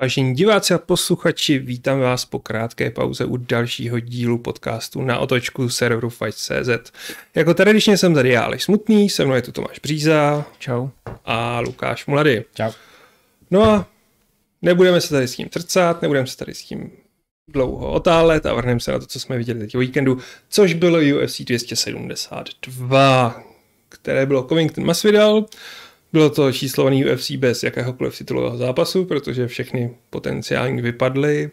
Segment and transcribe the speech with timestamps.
[0.00, 5.68] Vážení diváci a posluchači, vítám vás po krátké pauze u dalšího dílu podcastu na otočku
[5.68, 6.92] serveru Fight.cz.
[7.34, 10.44] Jako tradičně jsem tady já, Aleš Smutný, se mnou je tu Tomáš Bříza.
[10.58, 10.88] Čau.
[11.24, 12.44] A Lukáš Mlady.
[12.54, 12.70] Čau.
[13.50, 13.86] No a
[14.62, 16.90] nebudeme se tady s tím trcat, nebudeme se tady s tím
[17.48, 20.98] dlouho otálet a vrhneme se na to, co jsme viděli teď o víkendu, což bylo
[20.98, 23.42] UFC 272,
[23.88, 25.46] které bylo Covington Masvidal.
[26.12, 31.50] Bylo to číslovaný UFC bez jakéhokoliv titulového zápasu, protože všechny potenciální vypadly.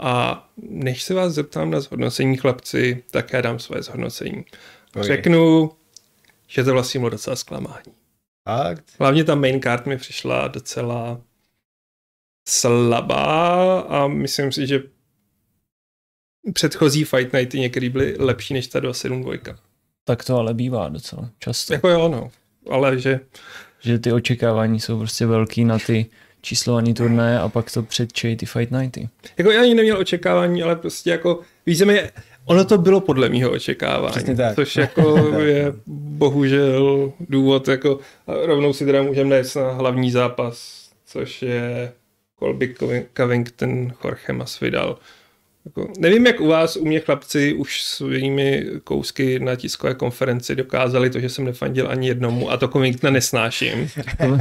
[0.00, 4.44] A než se vás zeptám na zhodnocení chlapci, tak já dám své zhodnocení.
[4.90, 5.04] Okay.
[5.04, 5.70] Řeknu,
[6.48, 7.92] že to vlastně bylo docela zklamání.
[8.48, 8.84] Fakt?
[8.98, 11.20] Hlavně ta main card mi přišla docela
[12.48, 14.82] slabá a myslím si, že
[16.52, 19.58] předchozí Fight Nighty někdy byly lepší než ta 272.
[20.04, 21.72] Tak to ale bývá docela často.
[21.72, 22.30] Jako jo, no.
[22.70, 23.20] Ale že
[23.80, 26.06] že ty očekávání jsou prostě velký na ty
[26.42, 29.08] číslovaný turnaje a pak to předčejí ty Fight Nighty.
[29.38, 32.10] Jako já ani neměl očekávání, ale prostě jako víceméně
[32.44, 34.54] ono to bylo podle mého očekávání, tak.
[34.54, 41.42] což jako je bohužel důvod, jako rovnou si teda můžeme nést na hlavní zápas, což
[41.42, 41.92] je
[42.38, 42.74] Colby
[43.16, 44.98] Covington Jorge Masvidal.
[45.64, 51.10] Jako, nevím, jak u vás, u mě chlapci už svými kousky na tiskové konferenci dokázali
[51.10, 53.88] to, že jsem nefandil ani jednomu a to Covingtona nesnáším.
[54.18, 54.38] To,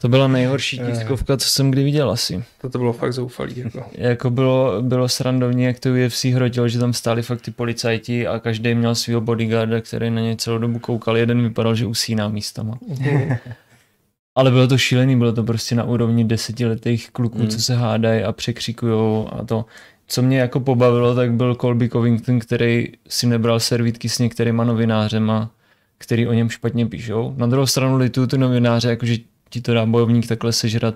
[0.00, 2.44] to byla nejhorší tiskovka, co jsem kdy viděl asi.
[2.60, 3.58] To, to bylo fakt zoufalý.
[3.58, 3.84] Jako.
[3.92, 8.38] jako bylo, bylo srandovní, jak to UFC hrotilo, že tam stáli fakt ty policajti a
[8.38, 11.16] každý měl svého bodyguarda, který na ně celou dobu koukal.
[11.16, 12.78] Jeden vypadal, že usíná místama.
[14.34, 17.48] Ale bylo to šílený, bylo to prostě na úrovni desetiletých kluků, hmm.
[17.48, 19.64] co se hádají a překřikujou a to
[20.06, 25.50] co mě jako pobavilo, tak byl Colby Covington, který si nebral servítky s některýma novinářema,
[25.98, 27.34] který o něm špatně píšou.
[27.36, 29.16] Na druhou stranu lituju ty novináře, jakože
[29.50, 30.94] ti to dá bojovník takhle sežrat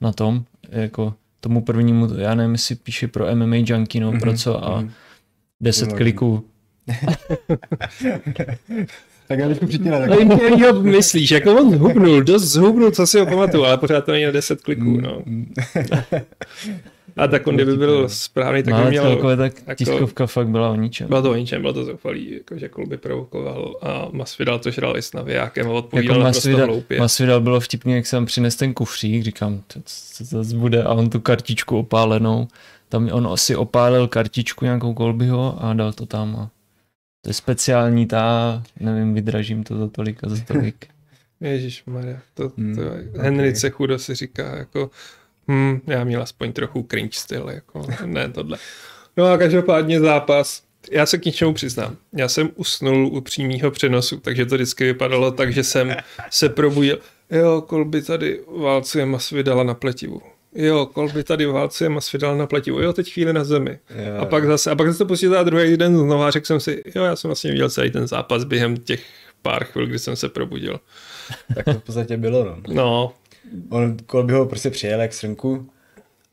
[0.00, 4.64] na tom, jako tomu prvnímu, já nevím, jestli píše pro MMA Junkie, no, pro co
[4.64, 4.84] a
[5.60, 5.96] 10 mm-hmm.
[5.96, 6.44] kliků.
[9.28, 9.98] tak já bych přitila.
[9.98, 10.10] Tak...
[10.58, 14.24] No, myslíš, jako on zhubnul, dost zhubnul, co si ho pamatuju, ale pořád to není
[14.24, 15.22] na 10 kliků, no.
[17.18, 19.02] A tak on kdyby byl správný, tak no, by měl...
[19.02, 21.08] Celkově tak jako, tiskovka fakt byla o ničem.
[21.08, 24.96] Bylo to o ničem, bylo to zoufalý, jako, že Kolby provokoval a Masvidal to žral
[24.96, 26.98] i s navijákem a odpovídal jako Masvidal, hloupě.
[26.98, 29.80] Masvidal bylo vtipný, jak jsem přines ten kufřík, říkám, co
[30.18, 32.48] to zase bude a on tu kartičku opálenou,
[32.88, 36.50] tam on asi opálil kartičku nějakou Kolbyho a dal to tam a
[37.22, 40.86] to je speciální ta, nevím, vydražím to za tolik a za tolik.
[41.40, 42.76] Ježíš Maria, to, to, hmm,
[43.18, 43.76] Henrice okay.
[43.76, 44.90] Chudo si říká, jako
[45.48, 48.58] Hmm, já měl aspoň trochu cringe styl, jako ne tohle.
[49.16, 51.96] No a každopádně zápas, já se k něčemu přiznám.
[52.16, 55.96] Já jsem usnul u přímého přenosu, takže to vždycky vypadalo tak, že jsem
[56.30, 56.98] se probudil.
[57.30, 60.22] Jo, Kolby tady válcuje Masvidala na pletivu.
[60.54, 62.80] Jo, Kolby tady válcuje Masvidala na pletivu.
[62.80, 63.78] Jo, teď chvíli na zemi.
[63.90, 64.22] Jo.
[64.22, 66.82] A pak zase, a pak zase to pustil druhý den znovu a řekl jsem si,
[66.94, 69.04] jo, já jsem vlastně viděl celý ten zápas během těch
[69.42, 70.80] pár chvil, kdy jsem se probudil.
[71.54, 72.56] tak to v podstatě bylo, no.
[72.68, 73.12] No,
[73.70, 75.70] on by ho prostě přijel jak srnku,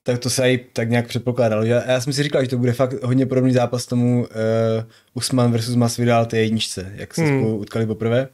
[0.04, 1.64] tak to se i tak nějak předpokládalo.
[1.64, 4.28] Já, já jsem si říkal, že to bude fakt hodně podobný zápas tomu uh,
[5.14, 7.40] Usman versus Masvidal té jedničce, jak se hmm.
[7.40, 8.28] spolu utkali poprvé.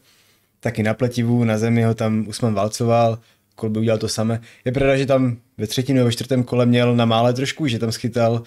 [0.59, 3.19] Taky na pletivu, na zemi ho tam Usman valcoval,
[3.55, 4.41] Kolby udělal to samé.
[4.65, 7.79] Je pravda, že tam ve třetím nebo ve čtvrtém kole měl na mále trošku, že
[7.79, 8.41] tam schytal uh,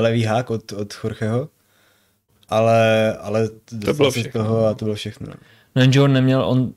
[0.00, 1.48] levý hák od, od Jorgeho,
[2.48, 3.48] ale, ale
[3.84, 4.44] to bylo všechno.
[4.44, 5.26] toho a to bylo všechno.
[5.76, 6.72] No, John neměl, on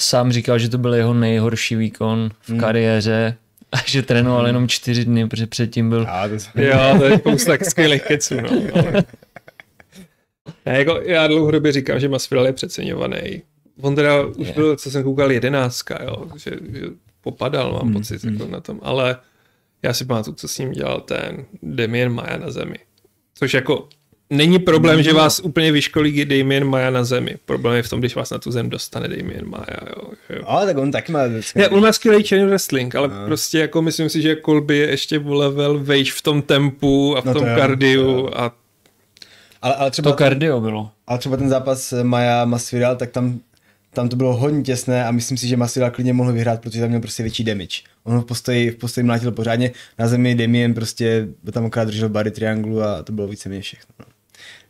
[0.00, 2.60] sám říkal, že to byl jeho nejhorší výkon v hmm.
[2.60, 3.36] kariéře
[3.72, 4.46] a že trénoval hmm.
[4.46, 6.02] jenom čtyři dny, protože předtím byl...
[6.02, 8.48] Já, to, jo, to je spousta skvělých keců, no.
[10.64, 13.42] Já, jako, já dlouhodobě říkám, že Masvidal je přeceňovaný.
[13.80, 16.82] On teda už byl, co jsem koukal, jedenáctka, jo, že, že
[17.20, 17.92] popadal, mám hmm.
[17.92, 18.32] pocit hmm.
[18.32, 19.16] jako na tom, ale
[19.82, 22.78] já si pamatuju, co s ním dělal ten Damien Maja na zemi.
[23.34, 23.88] Což jako
[24.30, 27.36] Není problém, že vás úplně vyškolí Damien Maja na zemi.
[27.44, 29.78] Problém je v tom, když vás na tu zem dostane Damien Maja.
[29.96, 30.42] Jo, jo.
[30.46, 31.58] Ale tak on taky má vždycky.
[31.58, 33.26] Ne, on má skvělý chain wrestling, ale no.
[33.26, 37.24] prostě jako myslím si, že Colby je ještě level vejš v tom tempu a v
[37.24, 38.52] no tom to kardiu a
[39.62, 40.90] ale, ale třeba to kardio bylo.
[41.06, 43.40] Ale třeba ten zápas Maja Masvidal, tak tam,
[43.92, 46.88] tam to bylo hodně těsné a myslím si, že Masvidal klidně mohl vyhrát, protože tam
[46.88, 47.76] měl prostě větší damage.
[48.04, 52.08] On ho v postoji, v postoji mlátil pořádně, na zemi Damien prostě tam okrát držel
[52.08, 53.94] body trianglu a to bylo víceméně všechno.
[53.98, 54.15] No.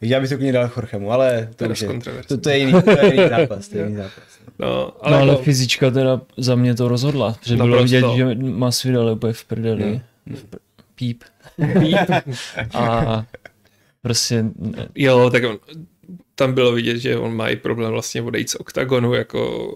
[0.00, 1.88] Já bych to klidně dal Chorchemu, ale to, to, už je,
[2.28, 3.68] to, to, je jiný, to je jiný zápas.
[3.68, 4.24] To je jiný zápas.
[4.58, 5.42] No, ale, no, ale to...
[5.42, 10.00] fyzička teda za mě to rozhodla, že bylo vidět, že Masvidal úplně v prdeli.
[10.26, 10.36] No.
[10.94, 11.24] Píp.
[11.80, 12.10] Píp.
[12.74, 13.24] A
[14.02, 14.44] prostě...
[14.94, 15.58] Jo, tak on,
[16.34, 19.72] tam bylo vidět, že on má i problém vlastně odejít z oktagonu, jako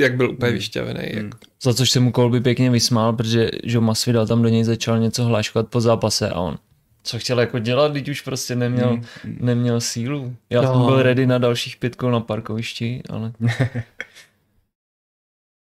[0.00, 1.00] jak byl úplně vyšťavený.
[1.12, 1.24] Hmm.
[1.24, 1.34] Jak...
[1.62, 5.24] Za což se mu Kolby pěkně vysmál, protože že Masvidal tam do něj začal něco
[5.24, 6.58] hláškovat po zápase a on
[7.02, 9.04] co chtěl jako dělat, když už prostě neměl, Hmm.
[9.40, 10.36] neměl sílu.
[10.50, 10.68] Já No.
[10.72, 13.32] jsem byl ready na dalších pět kol na parkovišti, ale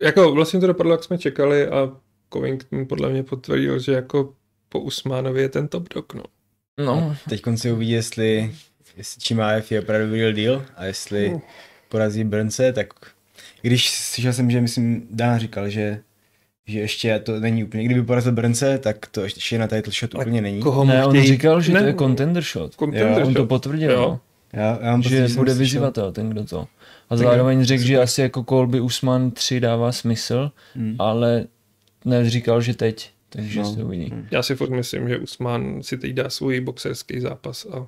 [0.02, 1.96] Jako vlastně to dopadlo, jak jsme čekali a
[2.32, 4.34] Covington podle mě potvrdil, že jako
[4.68, 6.22] po Usmánovi je ten top dog, no.
[6.84, 8.54] no, Teď konci uvidí, jestli,
[8.96, 11.42] jestli Chimaev je opravdu real deal a jestli No.
[11.88, 12.86] porazí Brnce, tak
[13.62, 16.02] když slyšel jsem, že myslím, Dan říkal, že
[16.66, 20.42] že ještě to není úplně, kdyby porazil Brnce, tak to ještě na title shot úplně
[20.42, 20.60] není.
[20.60, 22.74] Koho ne, on chtějí- říkal, že ne, to je contender shot.
[22.74, 23.48] contender Jo, On to shot.
[23.48, 23.96] potvrdil, Jo.
[24.02, 24.20] jo.
[24.52, 26.60] Já, já mám že bude vyzývatel ten, kdo to.
[26.60, 26.66] A
[27.08, 30.96] Tak zároveň řekl, že asi jako Colby Usman 3 dává smysl, Hmm.
[30.98, 31.44] ale
[32.04, 33.74] neříkal, že teď, takže No.
[33.74, 34.12] se uvidí.
[34.30, 37.86] Já si furt myslím, že Usman si teď dá svůj boxerský zápas a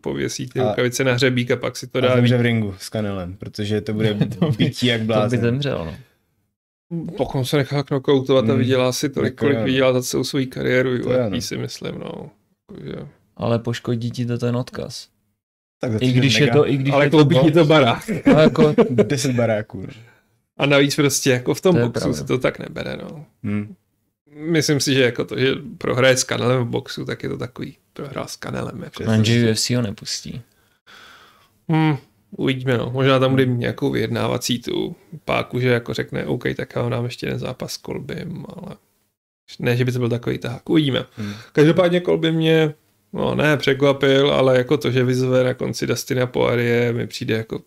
[0.00, 2.40] pověsí ty A- rukavice na hřebík a pak si to A dá zemře víc.
[2.40, 5.40] v ringu s Kanelem, protože to bude To by- bytí jak To by blázen.
[5.40, 5.94] zemřel, no.
[7.16, 8.58] Pokud se nechá knockoutovat a Hmm.
[8.58, 11.40] vydělá si tolik, Jako jo, kolik vydělá za celou svou kariéru, To je jo, ano.
[11.40, 12.30] si myslím, no.
[12.70, 15.08] Jakože- Ale poškodí ti to ten odkaz.
[15.80, 18.10] Tak I když je to, i když Ale je ti box, to barák.
[18.26, 19.80] no jako, 10 baráků.
[19.80, 19.88] no.
[20.56, 23.24] A navíc prostě jako v tom To je boxu se to tak nebere, no.
[23.44, 23.74] Hmm.
[24.34, 27.76] Myslím si, že jako to, že prohraje s Kanelem v boxu, tak je to takový,
[27.92, 28.82] prohrál s Kanelem.
[28.82, 29.02] Jako.
[29.04, 30.42] manžel UFC ho nepustí.
[31.68, 31.96] Hmm,
[32.30, 32.90] uvidíme, no.
[32.90, 37.04] Možná tam bude mít nějakou vyjednávací tu páku, že jako řekne, OK, tak já dám
[37.04, 38.76] ještě jeden zápas s Kolbym, ale
[39.58, 40.70] ne, že by to byl takový tak.
[40.70, 41.04] Uvidíme.
[41.16, 41.32] Hmm.
[41.52, 42.74] Každopádně Kolby mě,
[43.12, 47.60] no ne, překvapil, ale jako to, že vyzve na konci Dustina Poirier, mi přijde jako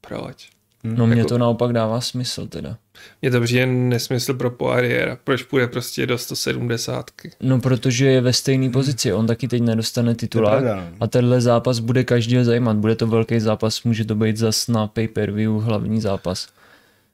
[0.00, 0.55] proč.
[0.96, 2.76] No mně Jako- to naopak dává smysl teda.
[3.22, 5.18] Mně to přijde nesmysl pro Poiriera.
[5.24, 7.10] Proč půjde prostě do 170?
[7.42, 10.64] No protože je ve stejné pozici, on taky teď nedostane je titulák.
[10.64, 10.70] no.
[11.00, 12.76] A tenhle zápas bude každého zajímat.
[12.76, 16.48] Bude to velký zápas, může to být zas na pay-per-view hlavní zápas.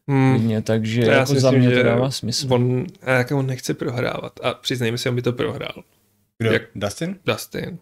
[0.08, 0.36] Hmm.
[0.36, 2.46] Klidně, takže To já jako si za myslím, mě to že dává smysl.
[2.50, 4.32] On, a jako on nechce prohrávat.
[4.42, 5.82] A přiznejme si, on by to prohrál.
[6.38, 6.52] Kdo?
[6.52, 7.16] Jak- Dustin?
[7.26, 7.78] Dustin.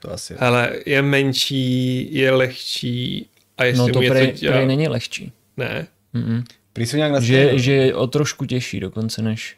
[0.00, 0.34] To asi.
[0.38, 3.28] Hele, je menší, je lehčí
[3.60, 4.54] a jestli No to prej, dělá...
[4.54, 5.32] prej není lehčí.
[5.56, 5.86] Ne.
[6.14, 6.44] Mm-mm.
[6.72, 9.56] Prý jsou nějak na Že, že je o trošku těžší dokonce než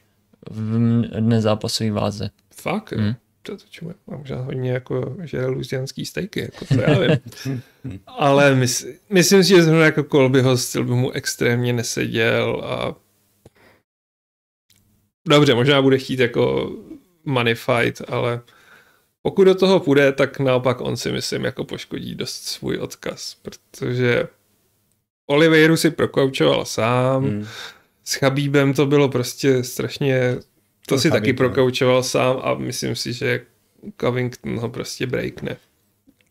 [0.50, 0.78] v
[1.20, 2.30] nezápasové váze.
[2.54, 3.14] Fakt, hmm.
[3.42, 8.00] to, to čemu, a možná hodně jako, že luzianský stejky, jako to já vím.
[8.06, 12.94] Ale mys, myslím si, že zrovna jako Kolbyho styl by mu extrémně neseděl a
[15.28, 16.72] dobře, možná bude chtít jako
[17.24, 18.40] money fight, ale
[19.22, 24.28] pokud do toho půjde, tak naopak on si myslím jako poškodí dost svůj odkaz, protože
[25.26, 27.46] Oliveiru si prokoučoval sám, Hmm.
[28.04, 30.34] s Chabíbem to bylo prostě strašně,
[30.86, 31.48] to To si taky Chabib, no.
[31.48, 33.40] prokoučoval sám a myslím si, že
[34.00, 35.56] Covington ho prostě breakne.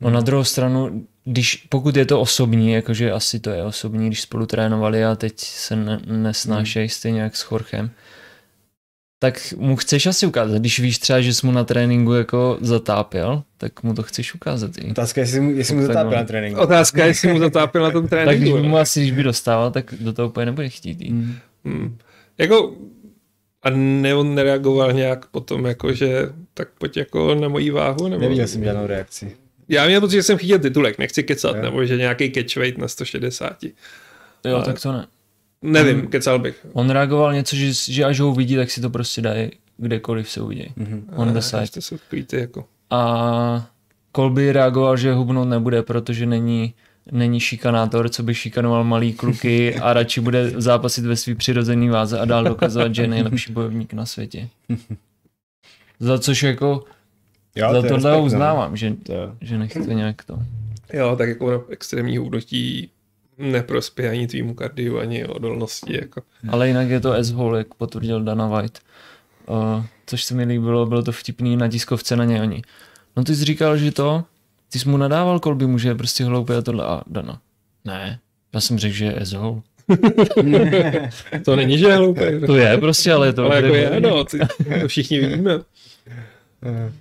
[0.01, 4.21] No na druhou stranu, když, pokud je to osobní, jakože asi to je osobní, když
[4.21, 7.91] spolu trénovali a teď se ne, nesnášejí stejně jak s Chorchem,
[9.23, 10.57] tak mu chceš asi ukázat.
[10.59, 14.71] Když víš třeba, že jsi mu na tréninku jako zatápěl, tak mu to chceš ukázat.
[14.77, 14.91] I.
[14.91, 16.11] Otázka je, jestli mu, jestli mu no.
[16.11, 16.61] na tréninku.
[16.61, 18.61] Otázka je, jestli mu zatápil na tom Tak když tréninku.
[18.61, 21.09] by mu asi, když by dostával, tak do toho úplně nebude chtít jít.
[21.11, 21.35] Hmm.
[21.65, 21.97] Hmm.
[22.37, 22.75] Jako,
[23.63, 28.21] a ne, on nereagoval nějak potom, jako že tak pojď jako na moji váhu, nebo...
[28.21, 29.37] Neviděl jsem žádnou reakci.
[29.69, 31.61] Já měl pocit, že jsem chytil titulek, nechci kecat, Jo.
[31.61, 33.63] nebo že nějaký catchweight na 160.
[33.63, 35.07] Jo, Ale- tak to ne.
[35.61, 36.07] Nevím, Hmm.
[36.07, 36.65] kecal bych.
[36.73, 40.41] On reagoval něco, že, že až ho uvidí, tak si to prostě dají kdekoliv se
[40.41, 40.73] uvidí.
[40.75, 41.09] Mhm.
[41.15, 42.65] On jsou takový ty jako...
[42.89, 43.67] A
[44.15, 46.73] Colby reagoval, že hubnout nebude, protože není,
[47.11, 52.19] není šikanátor, co by šikanoval malý kluky a radši bude zápasit ve svý přirozený váze
[52.19, 54.49] a dál dokazovat, že je nejlepší bojovník na světě.
[55.99, 56.83] Za což jako,
[57.55, 58.23] Jo, za to tohle respekt, no.
[58.23, 60.39] uznávám, že, To že nechce nějak to.
[60.93, 62.89] Jo, tak jako na extrémní hubnutí
[63.37, 65.97] neprospěje ani tvýmu kardiu, ani odolnosti.
[65.97, 66.21] Jako.
[66.49, 68.79] Ale jinak je to S-hole, jak potvrdil Dana White.
[69.47, 72.61] Uh, což se mi líbilo, bylo to vtipný na tiskovce na něj oni.
[73.17, 74.23] No ty jsi říkal, že to,
[74.71, 76.85] ty jsi mu nadával kolby, může prostě hloupě a tohle.
[76.85, 77.41] A Dana,
[77.85, 78.19] ne,
[78.53, 79.61] já jsem řekl, že je S-hole.
[81.45, 82.21] To není, že je hloupý.
[82.45, 83.45] To je prostě, ale je to...
[83.45, 84.39] ale jako je, no, ty,
[84.81, 85.59] to všichni vidíme.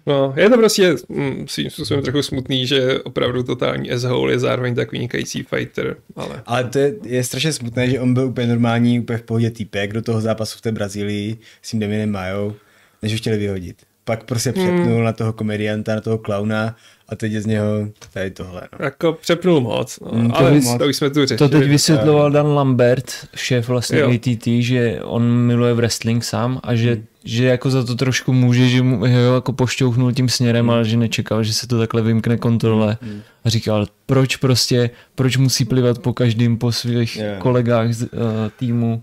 [0.06, 4.74] No, je to prostě mm, svým způsobem trochu smutný, že opravdu totální S-hole je zároveň
[4.74, 9.00] tak vynikající fighter, ale Ale to je, je strašně smutné, že on byl úplně normální,
[9.00, 12.54] úplně v pohodě týpek do toho zápasu v té Brazílii s tím Deminem Majou,
[13.02, 13.76] než ho chtěli vyhodit.
[14.04, 15.04] pak prostě přepnul hmm.
[15.04, 16.76] na toho komedianta, na toho klauna
[17.10, 17.66] a teď je z něho
[18.12, 18.62] tady tohle.
[18.78, 18.84] No.
[18.84, 20.10] Jako přepnul moc, no.
[20.10, 20.78] hmm, ale moc.
[20.78, 21.38] to už jsme tu řešili.
[21.38, 24.10] To teď vysvětloval Dan Lambert, šéf vlastně jo.
[24.10, 27.04] ATT, že on miluje wrestling sám a že, hmm.
[27.24, 30.70] že jako za to trošku může, že mu ho jako pošťouhnul tím směrem, hmm.
[30.70, 32.96] ale že nečekal, že se to takhle vymkne kontrole.
[33.02, 33.20] Hmm.
[33.44, 37.42] A říkal, proč prostě, proč musí plivat po každém po svých yeah.
[37.42, 38.08] kolegách z uh,
[38.56, 39.02] týmu.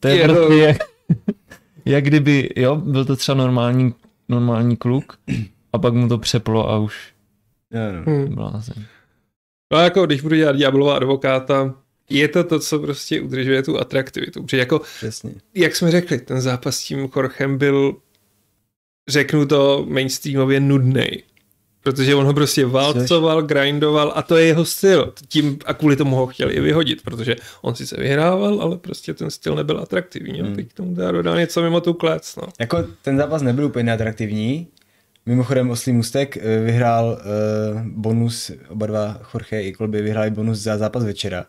[0.00, 0.52] To je, je prostě to...
[0.52, 0.76] jak,
[1.84, 3.94] jak kdyby, jo, byl to třeba normální,
[4.28, 5.18] normální kluk
[5.72, 7.12] a pak mu to přeplo a už
[7.72, 8.12] yeah, no.
[8.12, 8.34] hmm.
[8.34, 8.84] blázen.
[9.72, 11.74] No jako když budu dělat Diablova advokáta,
[12.10, 14.42] je to to, co prostě udržuje tu atraktivitu.
[14.42, 15.34] Protože jako, Přesně.
[15.54, 17.96] jak jsme řekli, ten zápas s tím Korchem byl,
[19.08, 21.06] řeknu to, mainstreamově nudný.
[21.82, 25.12] Protože on ho prostě válcoval, grindoval a to je jeho styl.
[25.28, 29.30] Tím a kvůli tomu ho chtěl i vyhodit, protože on sice vyhrával, ale prostě ten
[29.30, 30.40] styl nebyl atraktivní.
[30.40, 30.52] Hmm.
[30.52, 32.36] A teď tomu dá dodá něco mimo tu klec.
[32.36, 32.42] No.
[32.60, 34.68] Jako ten zápas nebyl úplně neatraktivní.
[35.26, 37.18] Mimochodem Oslý Mustek eh, vyhrál
[37.74, 41.46] uh, bonus, oba dva Jorge i Kolby vyhráli bonus za zápas večera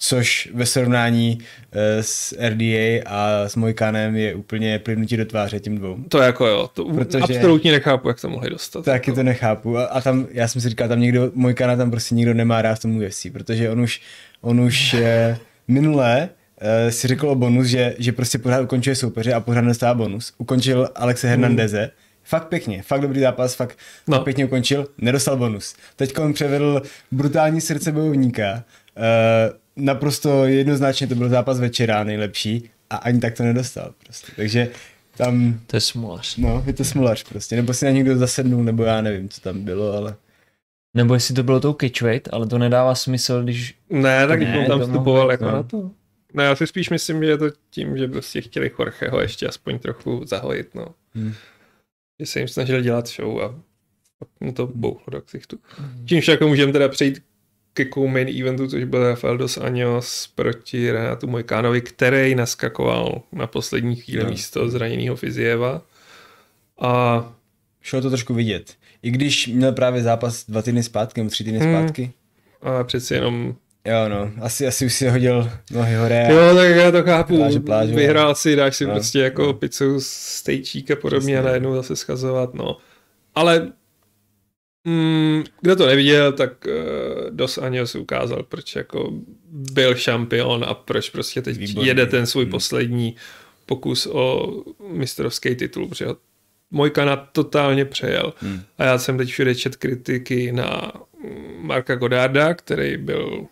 [0.00, 5.78] což ve srovnání uh, s RDA a s Mojkanem je úplně plivnutí do tváře tím
[5.78, 5.96] dvou.
[6.08, 8.84] To jako jo, to Protože absolutně nechápu, jak to mohli dostat.
[8.84, 9.20] Taky jako.
[9.20, 12.34] to nechápu a, a tam, já jsem si říkal, tam někdo, Mojkana tam prostě nikdo
[12.34, 14.00] nemá rád v tom UFC, protože on už,
[14.40, 16.28] on už je, minulé
[16.62, 20.32] uh, si řekl o bonus, že, že prostě pořád ukončuje soupeře a pořád nestává bonus.
[20.38, 21.90] Ukončil Alexe Hernandeze, mm.
[22.28, 24.20] Fakt pěkně, fakt dobrý zápas, fakt, no.
[24.20, 25.76] pěkně ukončil, nedostal bonus.
[25.96, 26.82] Teď on převedl
[27.12, 33.42] brutální srdce bojovníka, uh, naprosto jednoznačně to byl zápas večera nejlepší a ani tak to
[33.42, 34.32] nedostal prostě.
[34.36, 34.68] Takže
[35.16, 35.60] tam...
[35.66, 36.36] To je smulař.
[36.36, 37.56] No, je to smulař prostě.
[37.56, 40.14] Nebo si na někdo zasednul, nebo já nevím, co tam bylo, ale...
[40.94, 43.74] Nebo jestli to bylo tou catchweight, ale to nedává smysl, když...
[43.90, 45.52] Ne, tak ne, tam vstupoval jako no.
[45.52, 45.90] na to.
[46.34, 49.78] Ne, já si spíš myslím, že je to tím, že prostě chtěli Jorgeho ještě aspoň
[49.78, 50.86] trochu zahojit, no.
[51.14, 51.34] Hmm.
[52.20, 53.54] Že se jim snažil dělat show a
[54.40, 55.58] mu to bouchlo do ksichtu.
[55.68, 56.06] Hmm.
[56.06, 57.22] Čímž jako můžeme teda přejít
[57.72, 63.96] ke main eventu, což byl Rafael dos Anjos proti Renatu Mojkánovi, který naskakoval na poslední
[63.96, 64.30] chvíli no.
[64.30, 65.82] místo zraněného Fizieva.
[66.80, 67.24] A
[67.80, 68.74] šlo to trošku vidět.
[69.02, 71.72] I když měl právě zápas dva týdny zpátky, nebo tři týdny hmm.
[71.72, 72.12] zpátky.
[72.62, 73.54] A přeci jenom
[73.84, 76.26] Jo, no, asi, asi už si hodil nohy hore.
[76.30, 77.36] Jo, tak já to chápu.
[77.36, 79.52] Pláže, pláže, Vyhrál si, dáš si no, prostě jako no.
[79.54, 81.38] pizzu stejčík a podobně Přesně.
[81.38, 82.76] a najednou zase schazovat, no.
[83.34, 83.72] Ale
[84.84, 89.10] Mm, kdo to neviděl, tak uh, Dos Anjos ukázal, proč jako
[89.50, 91.88] byl šampion a proč prostě teď Výborný.
[91.88, 92.50] jede ten svůj hmm.
[92.50, 93.16] poslední
[93.66, 94.52] pokus o
[94.92, 96.06] mistrovský titul, protože
[96.70, 98.34] můj kanad totálně přejel.
[98.38, 98.60] Hmm.
[98.78, 100.92] A já jsem teď všude čet kritiky na
[101.58, 103.46] Marka Godarda, který byl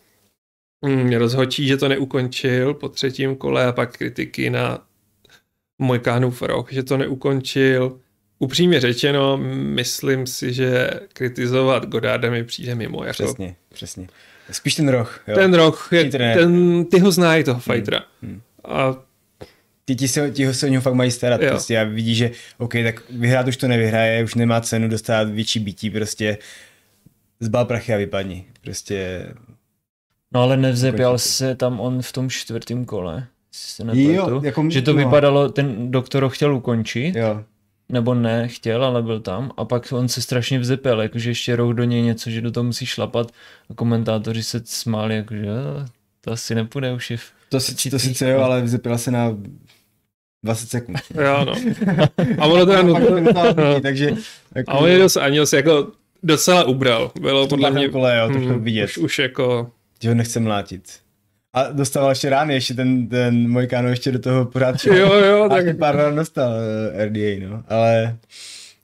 [0.82, 4.86] mm, rozhočí, že to neukončil po třetím kole a pak kritiky na
[5.78, 8.00] Mojkánův rok, že to neukončil
[8.38, 13.04] upřímně řečeno, myslím si, že kritizovat Godarda mi přijde mimo.
[13.04, 13.22] Jako...
[13.22, 14.06] Přesně, přesně.
[14.50, 15.22] Spíš ten roh.
[15.28, 15.34] Jo.
[15.34, 18.04] Ten roh, je, ten, ty ho znají, toho fightera.
[18.22, 18.40] Hmm, hmm.
[18.64, 18.96] A
[19.84, 21.48] ty, ti se, ti ho se o něho fakt mají starat jo.
[21.48, 25.60] prostě a vidí, že OK, tak vyhrát už to nevyhraje, už nemá cenu dostat větší
[25.60, 26.38] bytí, prostě
[27.40, 28.44] zbal prachy a vypadni.
[28.60, 29.26] Prostě...
[30.34, 33.26] No ale nevzepěl se tam on v tom čtvrtém kole.
[33.52, 34.98] Se jo, jako, že to no.
[34.98, 37.16] vypadalo, ten doktor ho chtěl ukončit.
[37.16, 37.44] Jo
[37.88, 41.74] nebo ne, chtěl, ale byl tam a pak on se strašně vzepel, jakože ještě rok
[41.74, 43.32] do něj něco, že do toho musí šlapat
[43.70, 45.46] a komentátoři se smáli, jakože
[46.20, 47.16] to asi nepůjde už je
[47.48, 49.36] To, si, to sice jo, ale vzepila se na
[50.44, 50.98] 20 sekund.
[51.14, 51.54] Jo, no.
[52.38, 54.10] A ono teda no, takže...
[54.54, 55.92] Jako, a on je dost, ani dost jako
[56.22, 57.12] docela ubral.
[57.20, 57.88] Bylo podle mě...
[57.88, 58.84] Kole, jo, to hmm, vidět.
[58.84, 59.70] Už, už jako...
[60.02, 61.00] Že ho nechce mlátit.
[61.52, 64.96] A dostával ještě rány, ještě ten, ten můj káno ještě do toho pořád šel.
[64.96, 65.78] Jo, jo, tak.
[65.78, 66.52] pár rán dostal
[66.94, 67.64] eh, RDA, no.
[67.68, 68.16] Ale,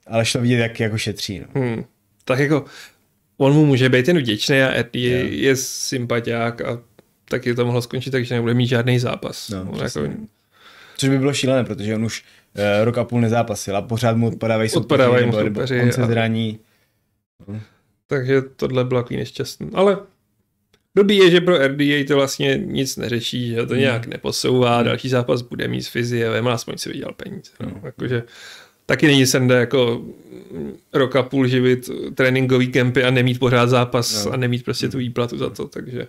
[0.07, 1.45] ale šlo vidět, jak jako šetří, no.
[1.61, 1.83] Hmm.
[2.25, 2.65] Tak jako,
[3.37, 5.27] on mu může být jen vděčný a RDA jo.
[5.29, 6.79] je sympatiák a
[7.29, 9.49] taky to mohlo skončit, takže nebude mít žádný zápas.
[9.49, 10.01] No, no jako...
[10.97, 12.23] Což by bylo šílené, protože on už
[12.57, 16.05] uh, rok a půl nezápasil a pořád mu odpadávají soupeři, odpadávají mu soupeři on se
[16.05, 16.59] zraní.
[17.55, 17.59] A...
[18.07, 19.69] Takže tohle bylo takový nešťastný.
[19.73, 19.97] Ale
[20.95, 23.81] Blbý je, že pro RDA to vlastně nic neřeší, že to hmm.
[23.81, 24.85] nějak neposouvá, hmm.
[24.85, 27.51] další zápas bude mít s Fizievem aspoň si vydělal peníze.
[27.59, 27.69] No.
[27.69, 27.81] Hmm.
[27.83, 28.23] Jakože,
[28.85, 30.01] taky není sende jako
[30.93, 34.31] rok a půl živit tréninkový kempy a nemít pořád zápas no.
[34.31, 36.07] a nemít prostě tu výplatu za to, takže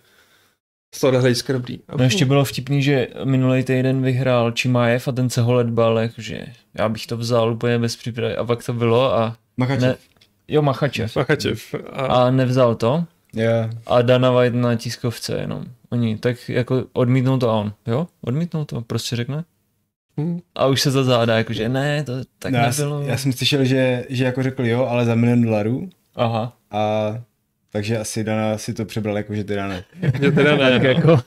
[0.95, 1.81] z toho hlediska dobrý.
[1.99, 6.47] No ještě bylo vtipný, že minulý týden vyhrál Čimajev a ten se ho ledbal, že
[6.79, 9.37] já bych to vzal úplně bez přípravy a pak to bylo a...
[9.57, 9.83] Machačev.
[9.83, 9.97] Ne,
[10.49, 11.17] jo, Machačev.
[11.17, 11.75] Machačev.
[11.93, 12.07] A...
[12.07, 13.71] a nevzal to Yeah.
[13.87, 15.65] A Dana White na tiskovce jenom.
[15.91, 18.07] Oni tak jako odmítnou to a on, jo?
[18.21, 19.45] Odmítnou to, prostě řekne.
[20.17, 20.41] Hmm.
[20.55, 23.03] A už se to zádá, jakože ne, to tak no, nebylo.
[23.03, 25.91] Já, já jsem slyšel, že, že jako řekl jo, ale za milion dolarů.
[26.15, 26.57] Aha.
[26.71, 27.15] A
[27.71, 29.85] takže asi Dana si to přebral jako, že teda ne.
[30.21, 30.89] že teda ne, no.
[30.89, 31.21] jako.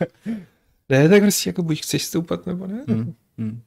[0.90, 2.84] Ne, tak prostě jako buď chceš stoupat, nebo ne.
[2.88, 3.14] Hmm.
[3.38, 3.62] Hmm.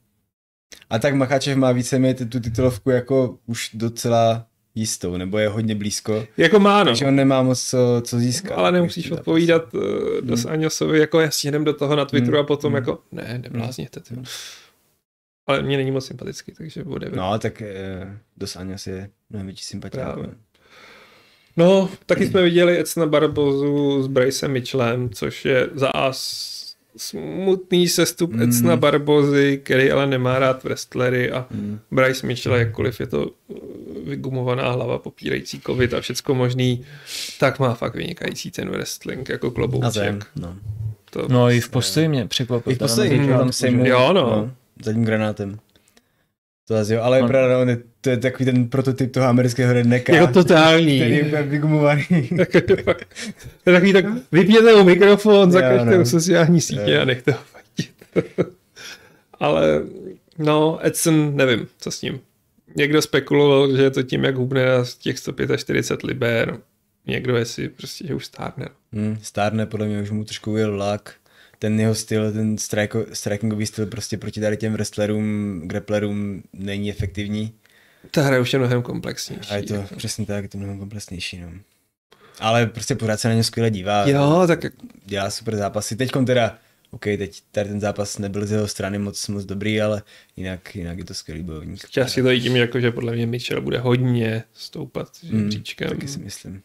[0.89, 6.25] A tak Macháčev má víceméně tu titulovku jako už docela jistou, nebo je hodně blízko.
[6.37, 6.85] Jako má, no.
[6.85, 8.55] Takže on nemá moc co, co získat.
[8.55, 9.81] Ale nemusíš odpovídat uh,
[10.21, 10.53] dos hmm.
[10.53, 12.43] Aňosovi, jako jasně jdem do toho na Twitteru hmm.
[12.43, 12.75] a potom hmm.
[12.75, 14.25] jako, ne, neblázněte, hmm.
[15.47, 17.09] Ale mě není moc sympatický, takže bude.
[17.15, 20.15] No, tak eh, Dos Aňos je mnohem větší sympatia.
[21.57, 26.50] No, taky jsme viděli Ecna Barbozu s Bracem Mitchellem, což je za as
[26.97, 28.41] smutný sestup mm.
[28.41, 31.79] Ecna Barbozy, který ale nemá rád wrestlery a mm.
[31.91, 33.57] Bryce Mitchell, jakkoliv je to uh,
[34.05, 36.85] vygumovaná hlava popírající covid a všecko možný,
[37.39, 40.25] tak má fakt vynikající ten wrestling jako klobouček.
[40.35, 40.55] No.
[41.09, 42.71] To, no i v postoji mě překvapilo.
[42.71, 44.13] I v postoji, tam sejmu, jo, no.
[44.13, 44.51] no.
[44.83, 45.59] Zadním granátem.
[46.67, 49.73] To asi jo, ale je pravda, on je, to je takový ten prototyp toho amerického
[49.73, 50.15] rednecka.
[50.15, 50.99] Jako totální.
[50.99, 52.29] Který je úplně vygumovaný.
[53.63, 56.05] takový tak, vypněte mu mikrofon, zakažte no.
[56.05, 57.01] sociální sítě jo.
[57.01, 57.91] a nechte ho fajtit.
[59.39, 59.83] ale
[60.37, 62.19] no, Edson, nevím, co s ním.
[62.75, 66.57] Někdo spekuloval, že je to tím, jak hubne na těch 145 liber.
[67.07, 68.67] Někdo je si prostě, že už stárne.
[68.93, 71.13] Hmm, stárne, podle mě už mu trošku ujel vlak
[71.61, 77.53] ten jeho styl, ten strike, strikingový styl prostě proti tady těm wrestlerům, grapplerům není efektivní.
[78.11, 79.51] Ta hra už je mnohem komplexnější.
[79.51, 79.95] A je to jako.
[79.95, 81.39] přesně tak, je to mnohem komplexnější.
[81.39, 81.51] No.
[82.39, 84.07] Ale prostě pořád se na ně skvěle dívá.
[84.07, 84.65] Jo, tak...
[85.05, 85.95] Dělá super zápasy.
[85.95, 86.57] Teď teda,
[86.91, 90.01] OK, teď tady ten zápas nebyl z jeho strany moc, moc dobrý, ale
[90.35, 91.89] jinak, jinak je to skvělý bojovník.
[91.89, 95.87] Čas to i tím, jako, že podle mě Mitchell bude hodně stoupat žebříčkem.
[95.87, 96.61] Mm, taky si myslím.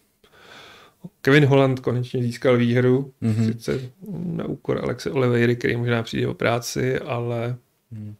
[1.22, 3.46] Kevin Holland konečně získal výhru, mm-hmm.
[3.46, 3.80] sice
[4.24, 7.56] na úkor Alexe Oliveira, který možná přijde o práci, ale
[7.90, 8.14] mm.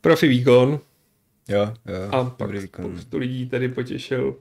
[0.00, 0.80] profi výkon.
[1.48, 2.84] Jo, jo, a pak výkon.
[2.84, 4.36] spoustu lidí tady potěšil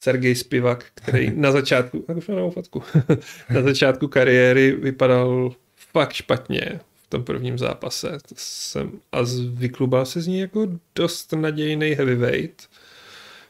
[0.00, 2.82] Sergej Spivak, který na začátku, tak už na fotku,
[3.50, 5.52] na začátku kariéry vypadal
[5.92, 8.18] fakt špatně v tom prvním zápase.
[8.28, 9.18] To jsem, a
[9.52, 12.68] vyklubal se z ní jako dost nadějný heavyweight,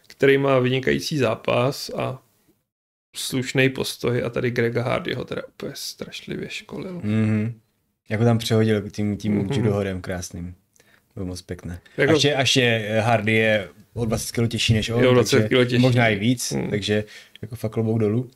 [0.06, 2.22] který má vynikající zápas a
[3.16, 7.00] slušný postoj a tady Grega Hardyho teda úplně strašlivě školil.
[7.00, 7.52] Mm-hmm.
[8.08, 9.56] Jako tam přehodil tím, tím mm-hmm.
[9.56, 10.54] judohodem krásným.
[11.14, 11.80] Bylo moc pěkné.
[11.96, 12.16] Jako...
[12.16, 15.48] Až, je, až je Hardy je o 20 kg těžší než on, jo, 20 kg
[15.48, 15.78] těžší.
[15.78, 16.70] možná i víc, mm.
[16.70, 17.04] takže
[17.42, 18.30] jako fakt klobouk dolů.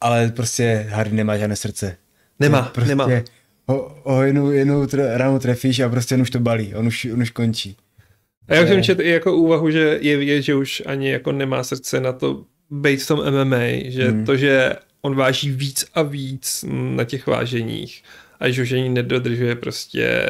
[0.00, 1.96] Ale prostě Hardy nemá žádné srdce.
[2.40, 3.08] Nemá, prostě nemá.
[3.66, 7.22] Ho, ho jednou, jednou ráno trefíš a prostě on už to balí, on už, on
[7.22, 7.76] už končí.
[8.48, 11.64] A já jsem četl i jako úvahu, že je vidět, že už ani jako nemá
[11.64, 14.24] srdce na to být v tom MMA, že hmm.
[14.24, 18.02] to, že on váží víc a víc na těch váženích
[18.40, 20.26] a že už ani nedodržuje prostě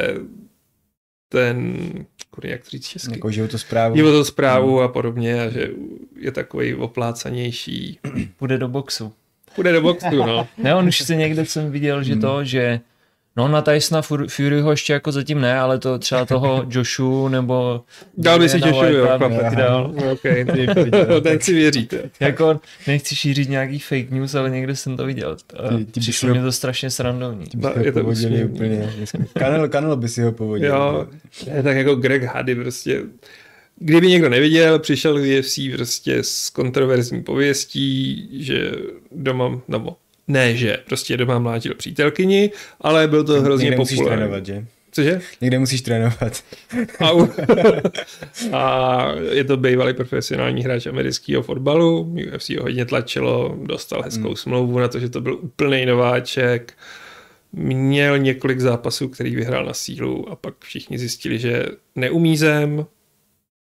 [1.29, 1.77] ten,
[2.31, 3.13] kurý, jak to říct česky?
[3.13, 3.97] Jako životosprávu.
[3.97, 4.85] Životosprávu hmm.
[4.85, 5.71] a podobně a že
[6.17, 7.99] je takový oplácanější.
[8.37, 9.13] Půjde do boxu.
[9.55, 10.49] Půjde do boxu, no.
[10.59, 12.81] ne, on už se někde jsem viděl, že to, že
[13.37, 17.85] No na Tysona Furyho ještě jako zatím ne, ale to třeba toho Joshu nebo...
[18.19, 19.19] Dal by si Joshu, jo,
[19.57, 19.95] dal.
[20.13, 20.45] Okay,
[21.23, 22.11] ten si věříte.
[22.21, 25.37] jako nechci šířit nějaký fake news, ale někde jsem to viděl.
[26.01, 27.47] Přišlo mi to strašně srandovní.
[27.55, 28.05] No, je to
[28.45, 28.93] úplně.
[29.39, 30.69] Kanel, kanel by si ho povodil.
[30.75, 31.07] Jo,
[31.55, 33.03] je tak jako Greg Hady prostě
[33.83, 38.73] Kdyby někdo neviděl, přišel k UFC prostě s kontroverzní pověstí, že
[39.13, 39.97] doma, nebo
[40.31, 43.79] ne, že prostě doma mlátil přítelkyni, ale byl to hrozně populární.
[43.79, 44.67] musíš trénovat, že?
[44.93, 45.21] Cože?
[45.41, 46.45] Někde musíš trénovat.
[46.99, 47.29] A, u...
[48.53, 54.37] a je to bývalý profesionální hráč amerického fotbalu, UFC ho hodně tlačilo, dostal hezkou hmm.
[54.37, 56.75] smlouvu na to, že to byl úplný nováček,
[57.53, 62.87] měl několik zápasů, který vyhrál na sílu a pak všichni zjistili, že neumí zem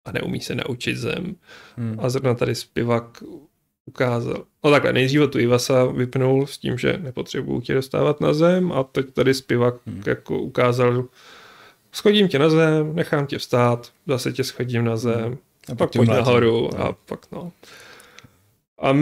[0.05, 1.37] a neumí se naučit zem.
[1.77, 1.97] Hmm.
[1.99, 3.23] A zrovna tady zpěvak
[3.89, 4.45] ukázal.
[4.65, 8.83] No takhle, nejdříve tu Ivasa vypnul s tím, že nepotřebuju tě dostávat na zem a
[8.85, 10.03] teď tady zpěvak hmm.
[10.07, 11.05] jako ukázal,
[11.93, 15.37] schodím tě na zem, nechám tě vstát, zase tě schodím na zem, hmm.
[15.73, 17.53] a pak pojď nahoru a pak no.
[18.83, 18.97] A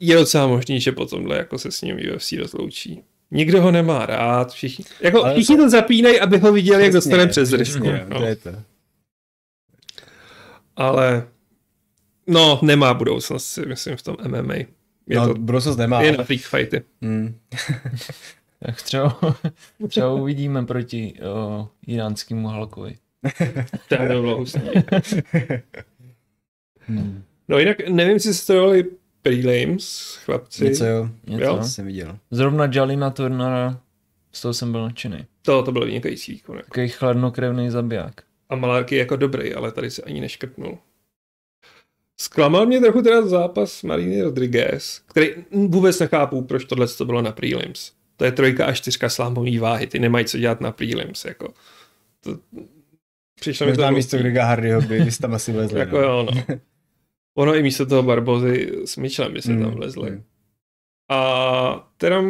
[0.00, 3.02] je docela možný, že potom jako se s ním UFC rozloučí.
[3.30, 7.50] Nikdo ho nemá rád, všichni, jako všichni to zapínají, aby ho viděli, jak dostane přes
[7.50, 7.86] držku.
[8.08, 8.18] No.
[8.18, 8.50] To je to.
[10.76, 11.28] Ale
[12.26, 14.54] No, nemá budoucnost, si myslím, v tom MMA.
[15.06, 16.02] Je no, to, budoucnost nemá.
[16.02, 16.82] Je na freak fighty.
[17.02, 17.38] Hmm.
[18.60, 19.18] tak třeba,
[19.88, 22.96] třeba uvidíme proti o, iránskému Halkovi.
[23.88, 24.44] to by bylo
[26.80, 27.22] hmm.
[27.48, 28.84] No jinak nevím, jestli jste dali
[29.22, 30.64] prelims, chlapci.
[30.64, 31.62] Něco jo, něco jo?
[31.62, 32.18] jsem viděl.
[32.30, 33.80] Zrovna Jalina Turnera
[34.32, 35.26] Z toho jsem byl nadšený.
[35.42, 36.56] To, to byl vynikající výkon.
[36.56, 36.68] Jako.
[36.68, 38.22] Takový chladnokrevný zabiják.
[38.48, 40.78] A Malárky jako dobrý, ale tady se ani neškrtnul.
[42.16, 47.32] Zklamal mě trochu teda zápas Mariny Rodriguez, který vůbec nechápu, proč tohle to bylo na
[47.32, 47.92] prelims.
[48.16, 51.54] To je trojka a čtyřka slámový váhy, ty nemají co dělat na prelims, jako.
[52.20, 52.38] To,
[53.40, 55.78] přišlo mi to místo Grega Hardyho by, by tam asi vlezli.
[55.78, 56.02] jako no.
[56.02, 56.56] jo, no.
[57.38, 60.10] Ono i místo toho Barbozy s Mitchellem by se mm, tam vlezli.
[60.10, 60.22] Mm.
[61.10, 62.20] A teda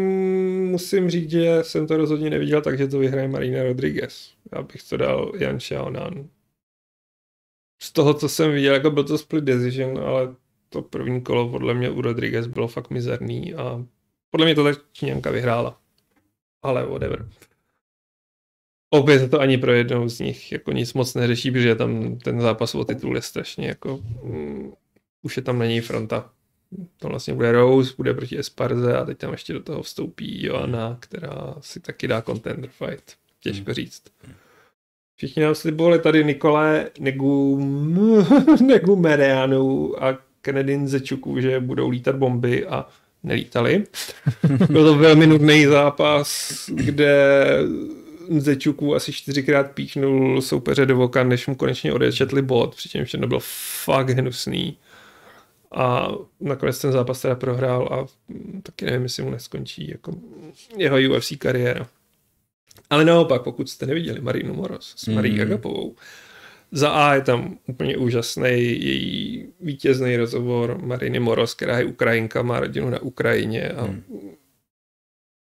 [0.71, 4.33] musím říct, že jsem to rozhodně neviděl, takže to vyhraje Marina Rodriguez.
[4.53, 6.29] Já bych to dal Jan Xiaonan.
[7.79, 10.35] Z toho, co jsem viděl, jako byl to split decision, ale
[10.69, 13.85] to první kolo podle mě u Rodriguez bylo fakt mizerný a
[14.31, 15.81] podle mě to tak Číňanka vyhrála.
[16.63, 17.29] Ale whatever.
[18.91, 22.41] Opět se to ani pro jednou z nich jako nic moc neřeší, protože tam ten
[22.41, 24.75] zápas o titul je strašně jako um,
[25.23, 26.31] už je tam na něj fronta.
[26.99, 30.97] To vlastně bude Rose, bude proti Esparze a teď tam ještě do toho vstoupí Joana,
[31.01, 33.17] která si taky dá contender fight.
[33.41, 33.73] Těžko
[34.25, 34.35] hmm.
[35.17, 37.61] Všichni nám slibovali tady Nikole Negu,
[38.67, 42.87] Negu Mereanu a Kennedy Zečuku, že budou lítat bomby a
[43.23, 43.85] nelítali.
[44.71, 47.47] Byl to velmi nudný zápas, kde
[48.39, 53.41] Zečuku asi čtyřikrát píchnul soupeře do voka, než mu konečně odečetli bod, přičemž to bylo
[53.85, 54.77] fakt hnusný.
[55.73, 56.09] A
[56.41, 58.07] nakonec ten zápas teda prohrál a
[58.63, 60.13] taky nevím, jestli mu neskončí jako
[60.77, 61.87] jeho UFC kariéra.
[62.91, 65.41] Ale naopak, pokud jste neviděli Marinu Moros s Marí mm.
[65.41, 65.97] Agapovou,
[66.73, 68.51] za A je tam úplně úžasný
[68.85, 74.03] její vítězný rozhovor Mariny Moros, která je Ukrajinka, má rodinu na Ukrajině a mm.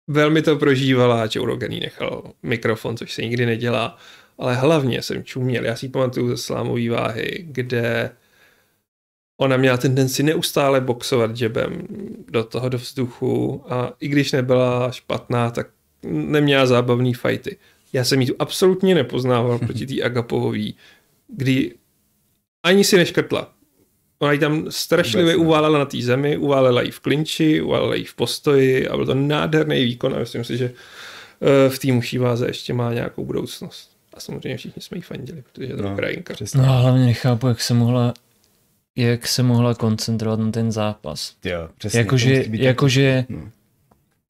[0.09, 3.99] velmi to prožívala, Joe Rogan nechal mikrofon, což se nikdy nedělá,
[4.39, 8.11] ale hlavně jsem čuměl, já si pamatuju ze slámové váhy, kde
[9.41, 11.87] ona měla tendenci neustále boxovat jabem
[12.29, 15.67] do toho do vzduchu a i když nebyla špatná, tak
[16.03, 17.57] neměla zábavný fajty.
[17.93, 20.75] Já jsem ji tu absolutně nepoznával proti té Agapovový,
[21.29, 21.75] kdy
[22.63, 23.53] ani si neškrtla.
[24.19, 28.15] Ona ji tam strašlivě uválela na té zemi, uválela ji v klinči, uválela ji v
[28.15, 32.47] postoji a byl to nádherný výkon a myslím si, že eh, v té muší váze
[32.47, 33.91] ještě má nějakou budoucnost.
[34.15, 36.35] A samozřejmě všichni jsme jí fandili, protože je to no, krajinka.
[36.55, 38.15] No a hlavně nechápu, jak se mohla
[38.97, 41.35] jak se mohla koncentrovat na ten zápas.
[41.45, 41.99] Jo, přesně.
[41.99, 43.51] Jakože, jakože no.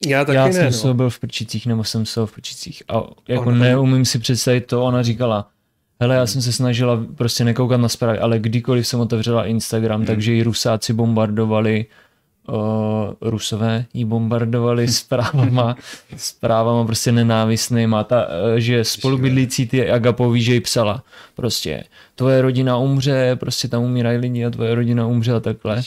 [0.07, 0.81] Já taky já ne, jsem no.
[0.81, 2.83] toho byl v prčicích, nebo jsem toho v prčicích.
[2.87, 3.57] A jako ono.
[3.57, 5.47] neumím si představit to, ona říkala,
[5.99, 10.07] hele, já jsem se snažila prostě nekoukat na zprávy, ale kdykoliv jsem otevřela Instagram, hmm.
[10.07, 11.85] takže ji rusáci bombardovali
[13.21, 15.75] Rusové jí bombardovali zprávama,
[16.17, 21.03] zprávama prostě nenávistnýma, ta, uh, že spolubydlící ty Agapoví, že jí psala
[21.35, 21.83] prostě,
[22.15, 25.81] tvoje rodina umře, prostě tam umírají lidi a tvoje rodina umře a takhle.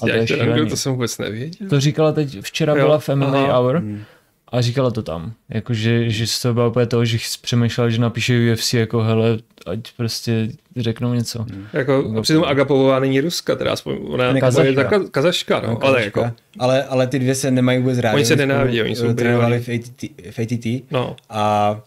[0.00, 1.68] A to, je to jsem vůbec nevěděl.
[1.68, 2.84] To říkala teď, včera jo.
[2.84, 3.58] byla MMA Aha.
[3.58, 4.04] Hour, hmm
[4.52, 8.74] a říkala to tam, jakože, že to bylo úplně to, že přemýšlel, že napíše UFC
[8.74, 11.42] jako hele, ať prostě řeknou něco.
[11.42, 11.66] Hmm.
[11.72, 12.22] Jako, Agapová.
[12.22, 14.68] přitom Agapová není Ruska, teda aspoň ona ne, kazaška.
[14.68, 16.30] je ta kazaška, no, no ale jako.
[16.58, 18.16] Ale, ale ty dvě se nemají vůbec rádi.
[18.16, 21.16] Oni se nenávidí, oni jsou trénovali v ATT, v ATT no.
[21.30, 21.80] a,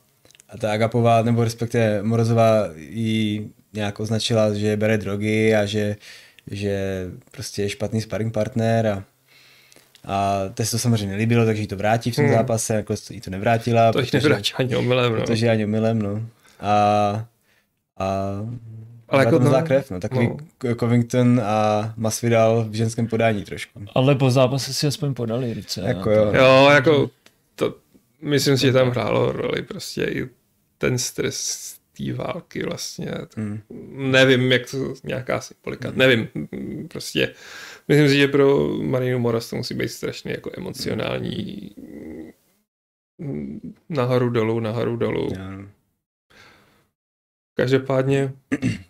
[0.49, 5.95] a ta Agapová, nebo respektive Morozová jí nějak označila, že bere drogy a že,
[6.52, 9.04] že prostě je špatný sparring partner a
[10.05, 12.33] a to se to samozřejmě nelíbilo, takže jí to vrátí v tom hmm.
[12.33, 13.91] zápase, jako jí to nevrátila.
[13.91, 15.21] To jí nevrátí ani omylem, no.
[15.21, 16.21] Protože ani omylem, no.
[16.59, 17.25] A,
[17.99, 18.07] a
[19.09, 19.99] ale jako no, krev, no.
[19.99, 20.29] Takový
[20.63, 20.75] no.
[20.75, 23.85] Covington a Masvidal v ženském podání trošku.
[23.95, 25.81] Ale po zápase si aspoň podali ruce.
[25.81, 26.33] Jako jo.
[26.33, 27.09] Jo, jako
[27.55, 27.75] to,
[28.21, 30.29] myslím si, že tam hrálo roli prostě i
[30.77, 33.11] ten stres té války vlastně.
[33.37, 33.61] Hmm.
[34.11, 35.97] Nevím, jak to nějaká symbolika, hmm.
[35.97, 36.27] nevím,
[36.87, 37.33] prostě
[37.87, 41.71] Myslím si, že pro Marinu Moras to musí být strašně jako emocionální
[43.89, 45.29] nahoru dolů, nahoru dolů.
[47.55, 48.33] Každopádně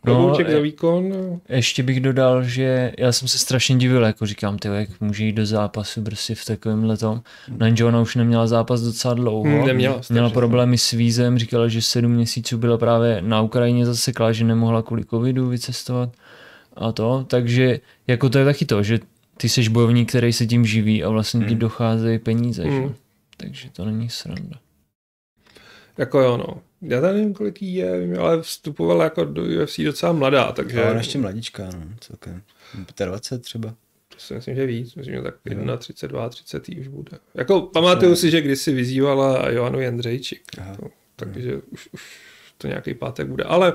[0.06, 1.14] no, za výkon.
[1.50, 5.34] Ještě bych dodal, že já jsem se strašně divil, jako říkám, ty, jak může jít
[5.34, 7.22] do zápasu prostě v takovém letom.
[7.58, 9.44] No, ona už neměla zápas docela dlouho.
[9.44, 10.02] Hmm, neměla.
[10.10, 14.82] Měla problémy s vízem, říkala, že sedm měsíců byla právě na Ukrajině zaseklá, že nemohla
[14.82, 16.10] kvůli covidu vycestovat
[16.76, 19.00] a to, takže jako to je taky to, že
[19.38, 21.50] ty jsi bojovník, který se tím živí a vlastně hmm.
[21.50, 22.88] ti docházejí peníze, hmm.
[22.88, 22.96] že?
[23.38, 24.60] takže to není sranda.
[25.98, 26.62] Jako jo, no.
[26.82, 30.84] Já tady nevím, kolik jí je, ale vstupovala jako do UFC docela mladá, takže...
[30.84, 32.42] Ale ještě mladička, no, celkem.
[33.06, 33.76] 25 třeba.
[34.10, 34.96] To si myslím, že víc.
[34.96, 37.12] Myslím, že tak 1, 32, 30 už bude.
[37.34, 40.42] Jako pamatuju si, že kdysi vyzývala Johanu Jendřejčík.
[40.56, 42.24] To, takže už, už
[42.58, 43.44] to nějaký pátek bude.
[43.44, 43.74] Ale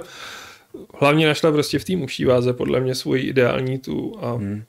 [1.01, 4.63] hlavně našla prostě v té muší váze podle mě svůj ideální tu a hmm.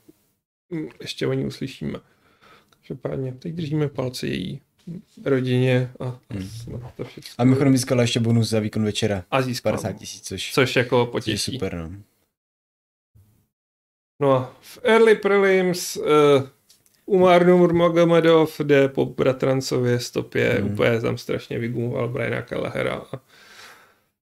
[1.00, 1.98] ještě o ní uslyšíme.
[2.80, 4.60] Každopádně teď držíme palce její
[5.24, 6.48] rodině a, Hmm.
[6.68, 7.30] no, to všechno.
[7.38, 9.24] A mimochodem získala ještě bonus za výkon večera.
[9.30, 9.72] a získal.
[9.72, 11.52] 50 tisíc, což, Což jako což je potěší.
[11.52, 11.90] super, no.
[14.22, 16.04] No a v early prelims uh,
[17.06, 20.62] Umar Nurmagomedov jde po bratrancově stopě, Hmm.
[20.64, 20.72] hmm.
[20.72, 23.02] úplně tam strašně vygumoval Briana Kelleher a,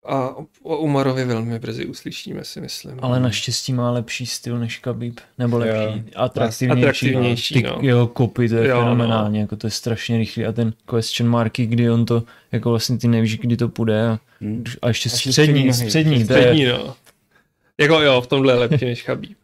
[0.08, 3.00] a o Umarovi velmi brzy uslyšíme, si myslím.
[3.02, 5.20] Ale naštěstí má lepší styl než Khabib.
[5.38, 6.04] Nebo lepší, Jo.
[6.16, 6.82] atraktivnější.
[6.86, 7.78] Atraktivnější, Ty no.
[7.82, 8.82] jeho kopy, to je Jo, no.
[8.82, 10.46] fenomenálně, jako to je strašně rychlý.
[10.46, 14.08] A ten question marky, kdy on to, jako vlastně ty nevíš, kdy to půjde.
[14.08, 14.64] A, Hmm.
[14.82, 16.96] a ještě Ještě střední, střední střední, to je, Střední, no.
[17.82, 19.36] Jako jo, v tomhle je lepší než Chabí.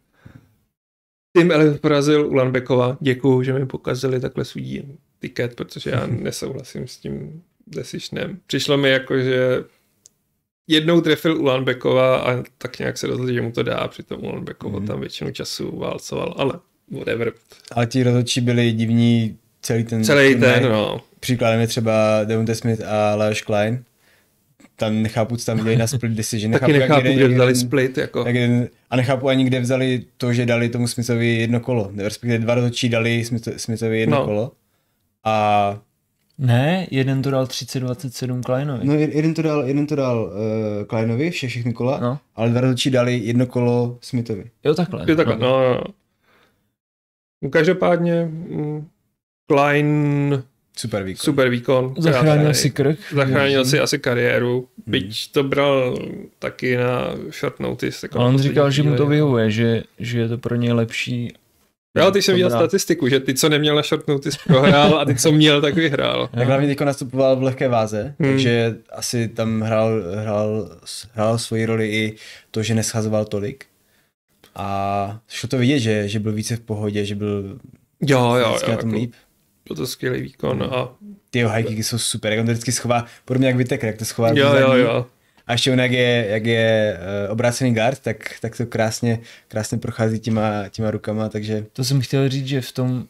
[1.36, 2.96] Tim Elliot porazil Ulanbekova.
[3.00, 4.82] Děkuju, že mi pokazili takhle svůj
[5.20, 8.38] tiket, protože já nesouhlasím s tím decisionem.
[8.46, 9.64] Přišlo mi jako, že
[10.72, 14.86] jednou trefil Ulanbekova a tak nějak se rozhodl, že mu to dá, přitom Ulanbekovo Mhm.
[14.86, 16.52] tam většinu času válcoval, ale
[16.90, 17.32] whatever.
[17.72, 20.60] Ale ti rozhodčí byli divní celý ten Celý turnaj.
[20.60, 21.00] ten, no.
[21.20, 23.84] Příkladem je třeba Devonte Smith a Leoš Klein.
[24.76, 26.52] Tam nechápu, co tam dělají na split decision.
[26.60, 28.24] Taky jak nechápu, kde jak vzali jeden- split, jako.
[28.26, 31.90] jak jeden, a nechápu ani, kde vzali to, že dali tomu Smithovi jedno kolo.
[31.96, 34.24] Respektive dva rozhodčí dali Smith- Smithovi jedno No.
[34.24, 34.52] kolo.
[35.24, 35.78] A
[36.38, 38.86] ne, jeden to dal 30-27 Kleinovi.
[38.86, 42.18] no, jed- jeden to dal, jeden to dal uh, Kleinovi, vše, všechny kola, No.
[42.36, 44.50] ale dva rozhodčí dali jedno kolo Smithovi.
[44.64, 45.04] Jo, takhle.
[45.08, 45.80] Je takhle, no, no, no.
[47.44, 48.88] No, Každopádně mm,
[49.46, 50.42] Klein
[50.76, 51.16] Super výkon.
[51.24, 51.94] super výkon.
[51.98, 52.98] Zachránil si krk.
[53.14, 54.92] Zachránil si asi kariéru, Hmm.
[54.92, 55.98] byť to bral
[56.38, 58.06] taky na short notice.
[58.06, 61.32] Jako on říkal, že mu to vyhovuje, že, že je to pro něj lepší.
[61.98, 62.58] Jo, ty jsem viděl brát.
[62.58, 66.28] statistiku, že ty, co neměl na short notice, prohrál a ty, co měl, tak vyhrál.
[66.34, 68.30] Tak hlavně teďko nastupoval v lehké váze, Hmm.
[68.32, 70.70] takže asi tam hrál, hrál,
[71.12, 72.16] hrál svoji roli i
[72.50, 73.64] to, že neschazoval tolik.
[74.56, 77.58] A šlo to vidět, že, že byl více v pohodě, že byl
[78.06, 78.52] Jo, jo, jo.
[78.52, 79.12] na tom Jako, líp.
[79.68, 80.88] byl to skvělý výkon a
[81.30, 84.04] Ty jeho high jsou super, jak on to vždycky schová, podobně jak Vitek, jak to
[84.04, 85.06] schová jo, jo, jo.
[85.46, 89.78] A ještě on, jak je, jak je uh, obrácený guard, tak, tak to krásně, krásně
[89.78, 93.04] prochází těma, těma rukama, takže To jsem chtěl říct, že v tom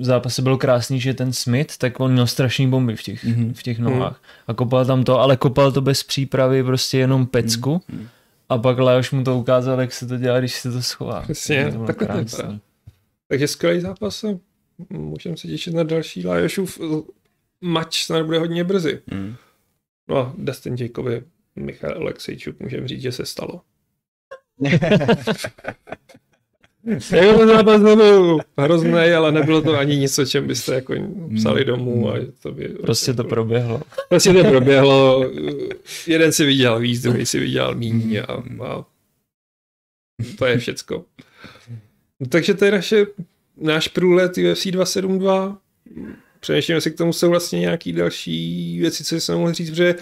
[0.00, 3.34] zápase bylo krásný, že ten Smith, tak on měl strašný bomby v těch, Mhm.
[3.44, 3.54] mm-hmm.
[3.54, 4.22] v těch nohách.
[4.46, 7.70] A kopal tam to, ale kopal to bez přípravy, prostě jenom pecku.
[7.90, 8.06] Mm-hmm.
[8.48, 11.22] A pak Leoš mu to ukázal, jak se to dělá, když se to schová.
[11.22, 12.60] Přesně, Takže to takhle to krásný.
[13.28, 14.24] Takže skvělý zápas.
[14.24, 14.28] a
[14.90, 16.80] Můžeme se těšit na další Lajošův
[17.60, 19.00] mač snad bude hodně brzy.
[19.10, 19.34] mm.
[20.08, 21.22] No a Dustin Jacoby,
[21.56, 23.60] Michal Alexejčuk, můžeme říct, že se stalo.
[27.10, 30.94] Jako zápas nebyl hrozný, ale nebylo to ani nic, o čem byste jako
[31.36, 32.10] psali domů.
[32.10, 33.82] A to by, Prostě to proběhlo.
[34.08, 35.30] Prostě to proběhlo.
[36.06, 38.32] Jeden si viděl víc, druhý si viděl míň a,
[38.66, 38.84] a
[40.38, 41.04] to je všecko.
[42.20, 43.06] No, takže to je naše,
[43.56, 45.58] náš průlet UFC 272.
[46.40, 49.94] Přemýšlím, jestli k tomu jsou vlastně nějaký další věci, co jsem mohl říct, protože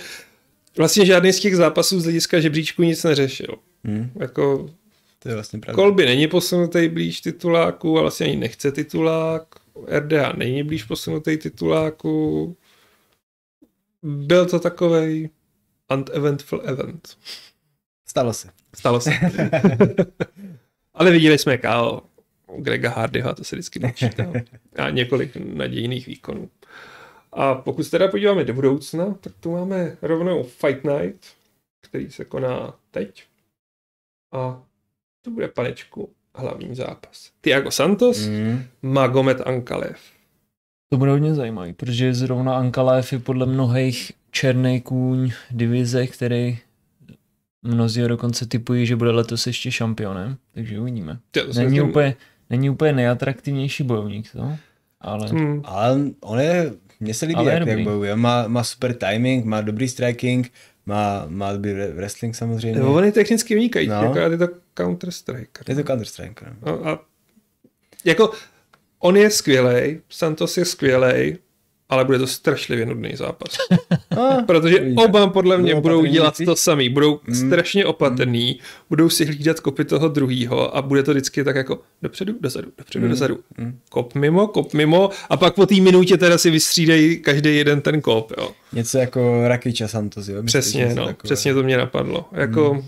[0.78, 3.54] vlastně žádný z těch zápasů z hlediska žebříčku nic neřešil.
[3.84, 4.10] Mm.
[4.20, 4.70] Jako
[5.18, 5.82] To je vlastně pravda.
[5.82, 9.42] Kolby není posunutý blíž tituláku a vlastně ani nechce titulák.
[9.88, 12.56] RDA není blíž posunutý tituláku.
[14.02, 15.30] Byl to takovej
[15.90, 17.18] uneventful event.
[18.06, 18.48] Stalo se.
[18.74, 19.10] Stalo se.
[20.94, 22.02] Ale viděli jsme KO
[22.58, 24.32] Grega Hardyho, to se vždycky počítá.
[24.76, 26.50] A několik nadějných výkonů.
[27.34, 31.26] A pokud se teda podíváme do budoucna, tak tu máme rovnou Fight Night,
[31.80, 33.24] který se koná teď.
[34.32, 34.62] A
[35.24, 37.30] to bude panečku hlavní zápas.
[37.40, 38.62] Tiago Santos, Mm.
[38.82, 39.96] Magomed Ankalev.
[40.92, 46.58] To bude hodně zajímavý, protože zrovna Ankalaev je podle mnohých černý kůň divize, který
[47.62, 51.18] mnozí ho dokonce typují, že bude letos ještě šampionem, takže uvidíme.
[51.36, 52.16] Není myslím- úplně,
[52.50, 54.56] není úplně nejatraktivnější bojovník, to,
[55.00, 55.60] ale Hmm.
[55.64, 58.16] Ale on je, mně se líbí, Ale jak, jak bojuje.
[58.16, 60.52] Má, má super timing, má dobrý striking,
[60.86, 62.80] má, má dobrý re- wrestling samozřejmě.
[62.80, 64.02] Jo, on je technicky vynikající, No.
[64.02, 64.04] no.
[64.20, 65.46] jako je to Counter-Strike.
[65.68, 66.34] Je to Counter-Strike.
[66.66, 66.86] No.
[66.86, 66.98] A, a
[68.04, 68.32] jako
[68.98, 71.36] on je skvělý, Santos je skvělý,
[71.88, 73.56] ale bude to strašlivě nudný zápas.
[74.10, 77.34] A, Protože oba podle mě Budou dělat to samý, budou Mm.
[77.34, 78.58] strašně opatrný,
[78.90, 83.04] budou si hlídat kopy toho druhého a bude to vždycky tak jako dopředu, dozadu, dopředu,
[83.04, 83.10] Mm.
[83.10, 83.38] dozadu.
[83.90, 88.00] Kop mimo, kop mimo a pak po té minutě teda si vystřídají každý jeden ten
[88.00, 88.50] kop, jo.
[88.72, 90.42] Něco jako Rakic a Santos, jo?
[90.42, 91.14] Přesně, no, takové?
[91.22, 92.28] přesně to mě napadlo.
[92.32, 92.84] Jako.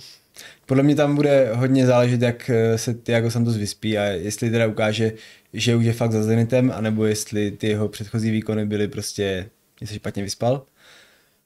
[0.67, 4.67] Podle mě tam bude hodně záležet, jak eh, se Tiago Santos vyspí a jestli teda
[4.67, 5.13] ukáže,
[5.53, 9.49] že už je fakt za Zenitem, anebo jestli ty jeho předchozí výkony byly prostě,
[9.81, 10.67] že se špatně vyspal.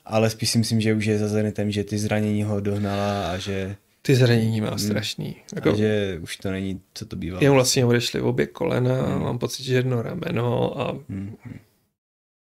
[0.05, 3.39] Ale spíš si myslím, že už je za Zenitem, že ty zranění ho dohnala a
[3.39, 5.37] že, ty zranění má strašný.
[5.55, 7.43] Jako, a že už to není, co to bývalo.
[7.45, 9.23] Jemu vlastně odešly obě kolena, Mm.
[9.23, 11.37] mám pocit, že jedno rameno a Hmm.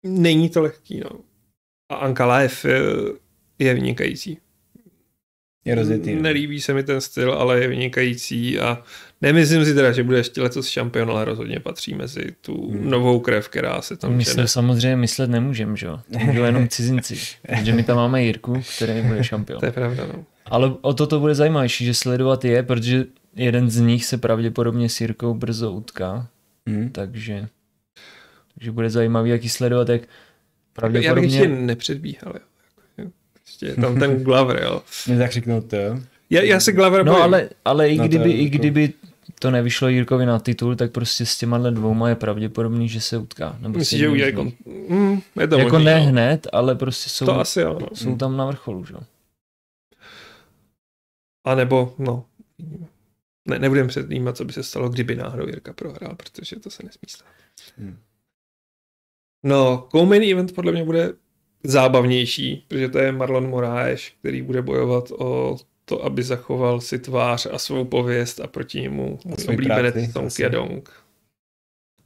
[0.04, 1.10] není to lehký, no.
[1.90, 2.80] A Ankalaev je,
[3.58, 4.38] je vynikající.
[5.64, 6.14] Je rozjetý.
[6.14, 6.22] No.
[6.22, 8.82] Nelíbí se mi ten styl, ale je vynikající a
[9.20, 12.90] nemyslím si teda, že bude ještě letos šampion, ale rozhodně patří mezi tu hmm.
[12.90, 16.00] novou krev, která se tam My to samozřejmě myslet nemůžeme, že jo?
[16.24, 17.18] Můžou jenom cizinci.
[17.62, 19.60] že my tam máme Jirku, který bude šampion.
[19.60, 20.24] To je pravda, no.
[20.46, 23.04] Ale o to to bude zajímavější, že sledovat je, protože
[23.36, 26.28] jeden z nich se pravděpodobně s Jirkou brzo utká.
[26.66, 26.90] Hmm.
[26.90, 27.48] Takže,
[28.54, 30.02] takže bude zajímavý, jaký sledovat, jak
[30.72, 31.08] pravděpodobně...
[31.08, 32.51] Já bych ještě nepředbíhal, jo.
[33.62, 34.82] Je tam ten Glover, jo.
[35.06, 35.98] Mě tak řeknout to, jo.
[36.30, 38.92] Já, já se Glover No ale, ale i, no, kdyby, i kdyby
[39.38, 43.56] to nevyšlo Jirkovi na titul, tak prostě s těma dvouma je pravděpodobný, že se utká.
[43.60, 44.52] Nebo Myslíš, že udělají kon...
[44.88, 46.06] mm, je to Jako možný, ne no.
[46.06, 47.86] hned, ale prostě jsou, to asi jo, no.
[47.94, 48.94] jsou tam na vrcholu, že?
[51.44, 52.24] A nebo, no,
[53.48, 57.08] ne, nebudeme předjímat, co by se stalo, kdyby náhodou Jirka prohrál, protože to se nesmí
[57.08, 57.28] stát.
[57.78, 57.98] Hmm.
[59.42, 61.12] No, co-main event podle mě bude
[61.64, 67.46] zábavnější, protože to je Marlon Moraes, který bude bojovat o to, aby zachoval si tvář
[67.52, 70.90] a svou pověst a proti němu oblíbenec Song Yadong,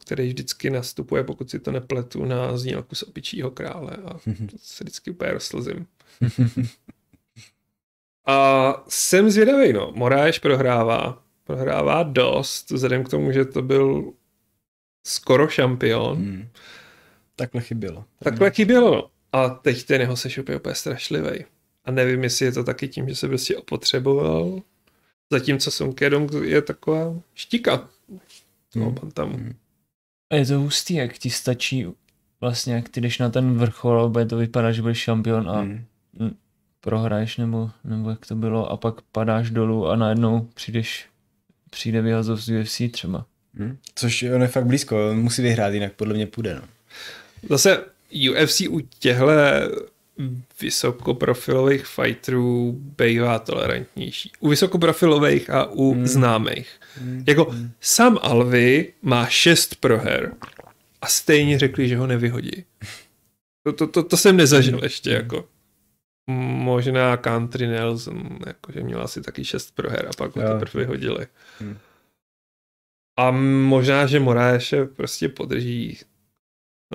[0.05, 4.19] který vždycky nastupuje, pokud si to nepletu, na znělku z opičího krále a
[4.57, 5.87] se vždycky úplně rozslzím.
[8.27, 9.93] a jsem zvědavý, no.
[9.95, 11.23] Moráš prohrává.
[11.45, 14.13] Prohrává dost, vzhledem k tomu, že to byl
[15.07, 16.17] skoro šampion.
[16.17, 16.49] Hmm.
[17.37, 18.05] Takhle chybělo.
[18.23, 19.11] Takhle chybělo.
[19.37, 21.45] A teď ten jeho sešup je úplně strašlivý.
[21.85, 24.63] A nevím, jestli je to taky tím, že se prostě opotřeboval.
[25.31, 27.89] Zatímco Song Kedong je taková štika.
[28.75, 28.95] Hmm.
[29.15, 29.33] tam.
[29.33, 29.55] Hmm.
[30.31, 31.87] A je to hustý, jak ti stačí
[32.41, 35.85] vlastně, jak ty jdeš na ten vrchol, bude to vypadá, že budeš šampion a hmm.
[36.81, 41.07] prohraješ, nebo, nebo jak to bylo, a pak padáš dolů a najednou přijdeš,
[41.71, 43.27] přijde vyhazov z UFC třeba.
[43.55, 43.79] Hmm.
[43.95, 46.55] Což on je fakt blízko, on musí vyhrát, jinak podle mě půjde.
[46.55, 46.63] No.
[47.49, 49.27] Zase UFC u těchto
[50.61, 54.33] vysokoprofilových fighterů bývá tolerantnější.
[54.41, 56.07] U vysokoprofilových a u hmm.
[56.07, 56.81] známých.
[56.95, 57.25] Hmm.
[57.27, 57.71] Jako hmm.
[57.81, 60.35] sam Alvy má šest proher
[61.03, 62.65] a stejně řekli, že ho nevyhodí.
[63.63, 64.85] To, to, to, to jsem nezažil hmm.
[64.85, 65.49] ještě jako.
[66.31, 71.27] Možná Country Nelson, jakože měl asi taky šest proher a pak ho teprve vyhodili.
[71.61, 71.79] Hmm.
[73.19, 75.99] A možná, že Moráše prostě podrží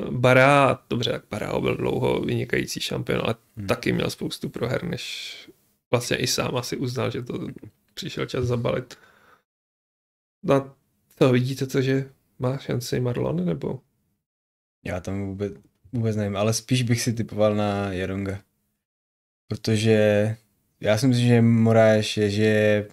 [0.10, 3.68] Bará, dobře, tak Bará byl dlouho vynikající šampion, ale hmm.
[3.68, 5.36] taky měl spoustu proher, než
[5.92, 7.48] vlastně i sám asi uznal, že to
[7.94, 8.98] přišel čas zabalit.
[10.44, 10.76] No,
[11.18, 13.80] to vidíte to, že má šanci Marlon, nebo?
[14.86, 15.54] Já tam vůbec,
[15.94, 18.40] vůbec nevím, ale spíš bych si typoval na Jaronga.
[19.48, 20.36] Protože
[20.80, 22.88] já si myslím, že Moraes je, že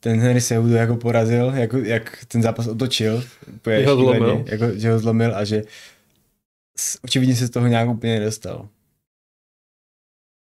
[0.00, 3.24] ten Henry Sehudu jako porazil, jako, jak ten zápas otočil,
[3.86, 4.44] ho zlomil.
[4.46, 5.62] Jako, že ho zlomil a že
[7.04, 8.68] očividně se z toho nějak úplně nedostal.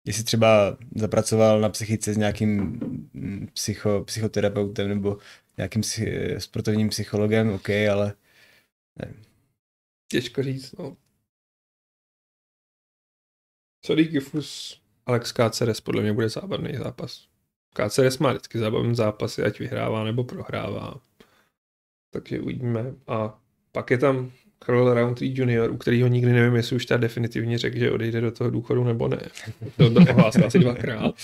[0.07, 2.59] Jestli třeba zapracoval na psychice s nějakým
[3.13, 5.17] mm, psycho, psychoterapeutem nebo
[5.57, 5.83] nějakým
[6.37, 8.13] sportovním psychologem, OK, ale
[8.99, 9.23] nevím.
[10.11, 10.97] Těžko říct, no.
[13.85, 17.27] Sorry, Gifus, Alex KCRS podle mě bude zábavný zápas.
[17.73, 21.01] KCRS má vždycky zábavný zápasy, ať vyhrává nebo prohrává.
[22.13, 22.93] Takže uvidíme.
[23.07, 24.31] A pak je tam
[24.65, 28.31] Karol Roundtree Jr., u kterého nikdy nevím, jestli už ta definitivně řekl, že odejde do
[28.31, 29.21] toho důchodu nebo ne.
[29.77, 31.15] To, to ohlásil asi dvakrát.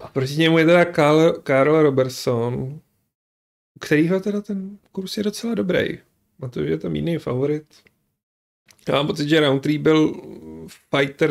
[0.00, 2.54] A proti němu je teda Karl, Karl Robertson,
[3.76, 5.98] u kterýho teda ten kurz je docela dobrý.
[6.42, 7.64] A to, že je tam jiný favorit.
[8.88, 10.14] Já mám pocit, že Roundtree byl
[10.96, 11.30] fighter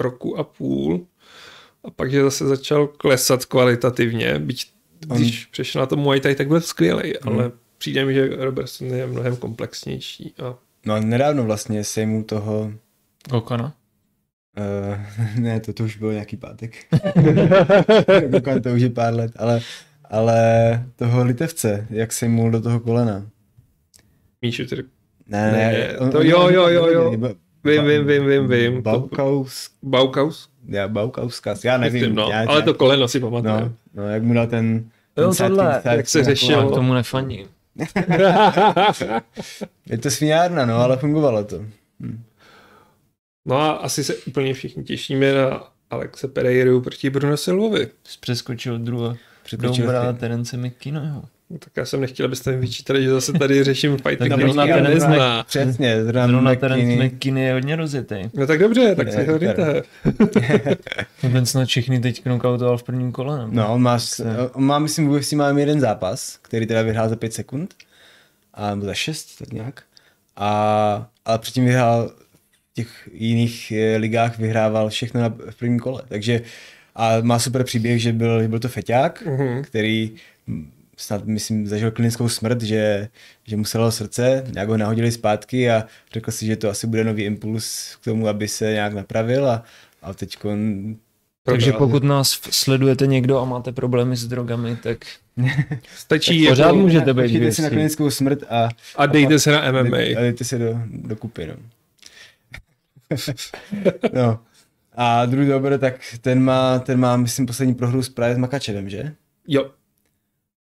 [0.00, 1.06] roku a půl
[1.84, 4.74] a pak, že zase začal klesat kvalitativně, byť
[5.14, 7.38] když přešel na to Muay Thai, tak byl skvělý, hmm.
[7.38, 7.52] ale
[7.84, 10.34] přijde mi, že Robertson je mnohem komplexnější.
[10.42, 10.54] A...
[10.86, 12.72] No a nedávno vlastně se mu toho...
[13.30, 13.74] Kokana?
[14.58, 14.98] Uh,
[15.42, 16.72] ne, to, to už bylo nějaký pátek.
[18.32, 19.60] Kokan to už je pár let, ale,
[20.04, 20.38] ale
[20.96, 23.26] toho litevce, jak se mu do toho kolena.
[24.42, 24.76] Míšu, ty...
[25.26, 27.10] Ne, ne, ne on, to on, jo, jo, jo, jo.
[27.64, 28.82] Vím, vím, vím, vím, vím.
[28.82, 29.70] Baukaus.
[29.82, 30.48] Baukaus?
[30.68, 32.00] Já, Baukauskas, já nevím.
[32.00, 33.54] Myslím, no, já, ale to koleno si pamatuju.
[33.54, 34.90] No, no, jak mu dal ten...
[35.14, 36.70] ten jo, tohle, jak se řešil.
[36.70, 37.53] K tomu nefandím.
[39.86, 41.64] je to svinárna, no, ale fungovalo to.
[42.00, 42.22] Hm.
[43.46, 47.88] No a asi se úplně všichni těšíme na Alexe Pereiru proti Bruno Silvovi.
[48.20, 49.16] Přeskočil druhé.
[49.42, 51.24] Přeskočil Terence McKinnoyho.
[51.50, 54.80] No, tak já jsem nechtěl, abyste mi vyčítali, že zase tady řeším fighty, který já
[54.80, 55.44] nezná.
[55.44, 58.16] Přesně, zrovna Terence McKinney je hodně rozjetý.
[58.34, 59.82] No tak dobře, tak se hodíte.
[61.20, 63.38] Ten snad všechny teď knockoutoval v prvním kole.
[63.38, 63.52] Nebo?
[63.52, 63.98] No, on má,
[64.52, 67.74] on má, myslím, v UFC má jeden zápas, který teda vyhrál za 5 sekund.
[68.54, 69.82] A nebo za 6, tak nějak.
[70.36, 72.12] A, ale předtím vyhrál
[72.74, 76.02] těch jiných eh, ligách vyhrával všechno na, v prvním kole.
[76.08, 76.40] Takže
[76.96, 79.62] a má super příběh, že byl, byl to feťák, mm-hmm.
[79.62, 80.12] který
[80.96, 83.08] snad, myslím, zažil klinickou smrt, že,
[83.44, 87.04] že mu selalo srdce, nějak ho nahodili zpátky a řekl si, že to asi bude
[87.04, 89.62] nový impuls k tomu, aby se nějak napravil a,
[90.02, 90.36] a teď
[91.46, 94.98] takže pokud nás sledujete někdo a máte problémy s drogami, tak
[95.96, 99.38] stačí tak pořád jako, můžete být Dejte si na klinickou smrt a, a dejte a
[99.38, 99.96] se na MMA.
[99.96, 101.54] A dejte se do, do kupy, no.
[104.14, 104.38] no.
[104.94, 108.88] A druhý dobře, tak ten má, ten má, myslím, poslední prohru s právě s Makačevem,
[108.88, 109.14] že?
[109.48, 109.70] Jo.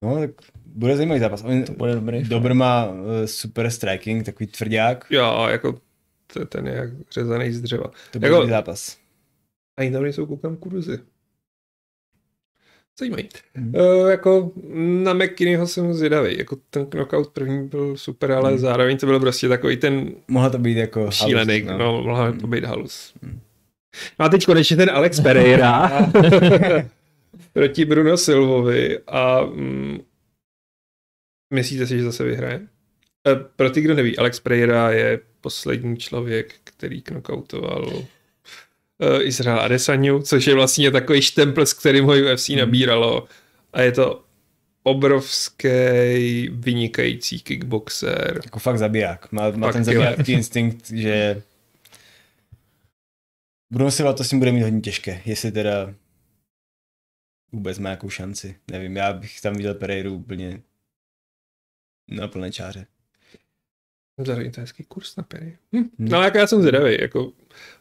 [0.04, 0.30] No, tak
[0.66, 1.44] bude zajímavý zápas.
[1.44, 2.22] On, to bude dobrý.
[2.22, 5.06] Dobr má uh, super striking, takový tvrdák.
[5.10, 5.78] Jo, jako
[6.48, 7.90] ten je jak řezaný z dřeva.
[8.10, 8.96] To bude jako, zápas.
[9.80, 10.98] A tam nejsou koukám kurzy.
[12.98, 13.28] Zajímavý.
[13.54, 13.74] Hmm.
[13.74, 14.52] Uh, jako
[15.04, 16.38] na McKinneyho jsem zvědavý.
[16.38, 18.58] Jako ten knockout první byl super, ale hmm.
[18.58, 20.14] zároveň to byl prostě takový ten...
[20.28, 21.78] Mohla to být jako šílený, halus, no.
[21.78, 23.14] no mohla to být halus.
[23.22, 23.40] Hmm.
[24.18, 25.90] No a teď konečně ten Alex Pereira
[27.56, 29.98] proti Bruno Silvovi a mm,
[31.54, 32.60] myslíte si, že zase vyhraje?
[33.28, 38.02] E, pro ty, kdo neví, Alex Pereira je poslední člověk, který knockoutoval uh,
[39.20, 42.58] Izrael Adesanyu, což je vlastně takový štempl, s kterým ho UFC hmm.
[42.58, 43.28] nabíralo.
[43.72, 44.24] A je to
[44.82, 45.68] obrovský
[46.52, 48.40] vynikající kickboxer.
[48.44, 49.32] Jako fakt zabiják.
[49.32, 51.42] Má, má ten zabijácký instinkt, že
[53.72, 55.94] Bruno Silva to s tím bude mít hodně těžké, jestli teda
[57.52, 58.56] vůbec má nějakou šanci.
[58.70, 60.60] Nevím, já bych tam viděl Pereiru úplně
[62.08, 62.86] na plné čáře.
[64.18, 65.56] Zároveň to je hezký kurz na Pereiru.
[65.72, 65.78] Hm.
[65.78, 65.90] Hmm.
[65.98, 67.32] No jako já jsem zvědavý, jako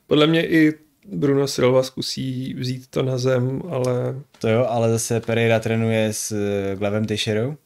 [0.08, 0.74] podle mě i
[1.08, 4.22] Bruno Silva zkusí vzít to na zem, ale...
[4.40, 7.58] To jo, ale zase Pereira trénuje s eh, Glavem Teixeirou,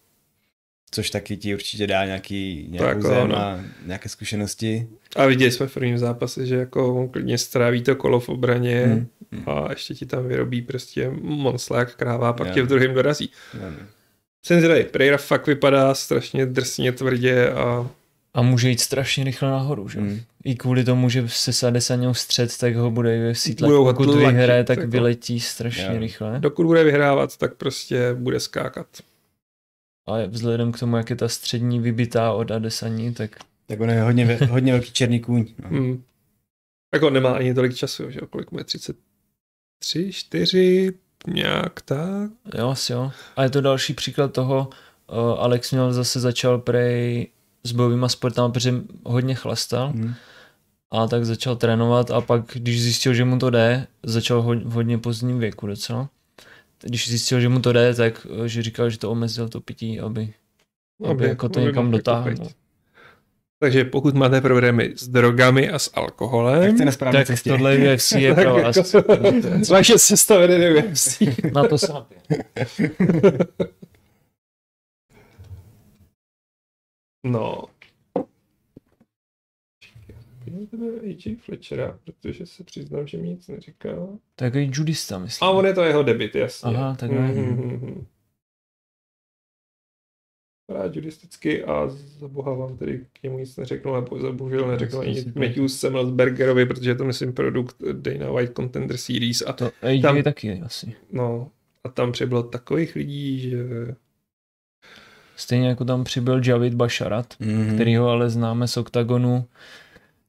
[0.92, 4.88] což taky ti určitě dá nějaký, nějakou tak, zem a nějaké zkušenosti.
[5.16, 8.86] A viděli jsme v prvním zápase, že jako on klidně stráví to kolo v obraně
[8.86, 9.08] hmm.
[9.32, 9.44] Hmm.
[9.50, 13.32] a ještě ti tam vyrobí prostě monslák kráva a pak tě v druhém dorazí.
[14.46, 17.90] Jsem zvědavý, Pereira fakt vypadá strašně drsně tvrdě a
[18.34, 20.00] a může jít strašně rychle nahoru, že?
[20.00, 20.22] Mm.
[20.44, 23.76] I kvůli tomu, že se sade sa něj střed, tak ho bude UFC tlačit.
[23.76, 26.00] Pokud vyhraje, tak jako, vyletí strašně já.
[26.00, 26.40] rychle.
[26.40, 28.88] Dokud bude vyhrávat, tak prostě bude skákat.
[30.08, 33.32] A vzhledem k tomu, jak je ta střední vybitá od Adesaní, tak...
[33.66, 35.46] Tak on je hodně, hodně velký černý kůň.
[35.64, 35.70] No.
[35.70, 36.04] Mm.
[36.92, 38.66] Tak on nemá ani tolik času, že kolik mu je
[39.80, 40.94] 33, 4,
[41.28, 42.32] nějak tak.
[42.58, 43.12] Jo, asi jo.
[43.36, 44.70] A je to další příklad toho,
[45.12, 47.28] uh, Alex měl zase začal prej
[47.64, 48.74] s bojovýma sportama, protože
[49.06, 49.88] hodně chlastal.
[49.88, 50.14] Hmm.
[50.92, 54.72] A tak začal trénovat a pak, když zjistil, že mu to jde, začal ho, v
[54.72, 56.10] hodně pozdním věku docela.
[56.82, 60.34] Když zjistil, že mu to jde, tak že říkal, že to omezil to pití, aby,
[61.04, 62.30] aby, aby jako to někam dotáhl.
[63.62, 67.50] Takže pokud máte problémy s drogami a s alkoholem, tak, tak cestě.
[67.50, 68.96] tohle UFC je pro vás.
[69.70, 71.22] Vaše cesta vede do UFC.
[71.54, 71.94] Na to se
[77.24, 77.64] No.
[81.04, 83.90] AJ Fletchera, protože se přiznám, že mi nic neříká.
[84.36, 85.48] Tak je judista, myslím.
[85.48, 86.76] A on je to jeho debit, jasně.
[86.76, 88.06] Aha, tak mm-hmm.
[90.70, 91.88] Rád judisticky a
[92.20, 96.90] za boha vám tedy k němu nic neřeknu, ale bohužel neřeknu ani Matthew Semmelsbergerovi, protože
[96.90, 99.44] je to myslím produkt Dana White Contender Series.
[99.48, 100.94] A to AJ tam, taky asi.
[101.12, 101.52] No,
[101.84, 103.58] a tam přibylo takových lidí, že
[105.40, 107.74] Stejně jako tam přibyl Javid Basharat, mm-hmm.
[107.76, 109.46] který ho ale známe z OKTAGONu,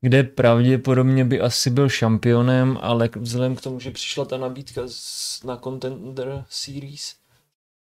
[0.00, 5.44] kde pravděpodobně by asi byl šampionem, ale vzhledem k tomu, že přišla ta nabídka z,
[5.44, 7.14] na Contender Series,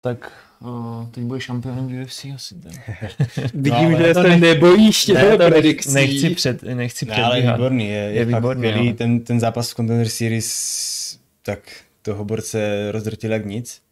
[0.05, 2.55] tak uh, teď bude šampionem UFC asi.
[3.55, 5.95] Vidím, no, že se nebojíš těch ne, predikcí.
[5.95, 9.71] Nechci, před, nechci no, ale je výborný, je, je, je výborný, fakt ten, ten zápas
[9.71, 11.61] v Contender Series, tak
[12.03, 13.83] toho borce rozdrtil jak nic.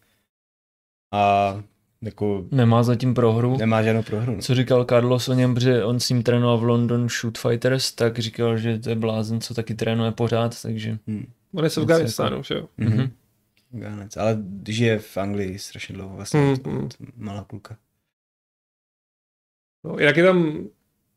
[1.15, 1.63] A
[2.03, 3.57] jako nemá zatím prohru.
[3.57, 4.35] Nemá žádnou prohru.
[4.35, 4.41] No.
[4.41, 8.19] Co říkal Carlos o něm, že on s ním trénoval v London Shoot Fighters, tak
[8.19, 10.99] říkal, že to je blázen, co taky trénuje pořád, takže...
[11.07, 11.27] Hmm.
[11.55, 12.69] On je z Afganistánu, že jo?
[12.79, 13.11] Mm-hmm.
[13.75, 16.89] Afganec, ale žije v Anglii strašně dlouho, vlastně mm-hmm.
[17.17, 17.77] malá kluka.
[19.85, 20.69] No, jak je tam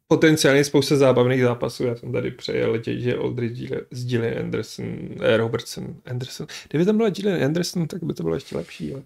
[0.07, 1.83] potenciálně spousta zábavných zápasů.
[1.83, 4.85] Já jsem tady přejel letět, že Aldridge s Gillian Anderson,
[5.21, 6.47] eh, Robertson, Anderson.
[6.69, 8.93] Kdyby tam byla Gillian Anderson, tak by to bylo ještě lepší.
[8.93, 9.03] Ale...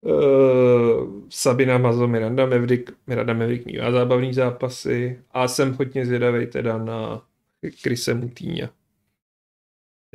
[0.00, 6.78] Uh, Sabina Mazo, Miranda Mevrik, Miranda Mevrik mývá zábavný zápasy a jsem hodně zvědavý teda
[6.78, 7.22] na
[7.82, 8.68] Krise Mutýně.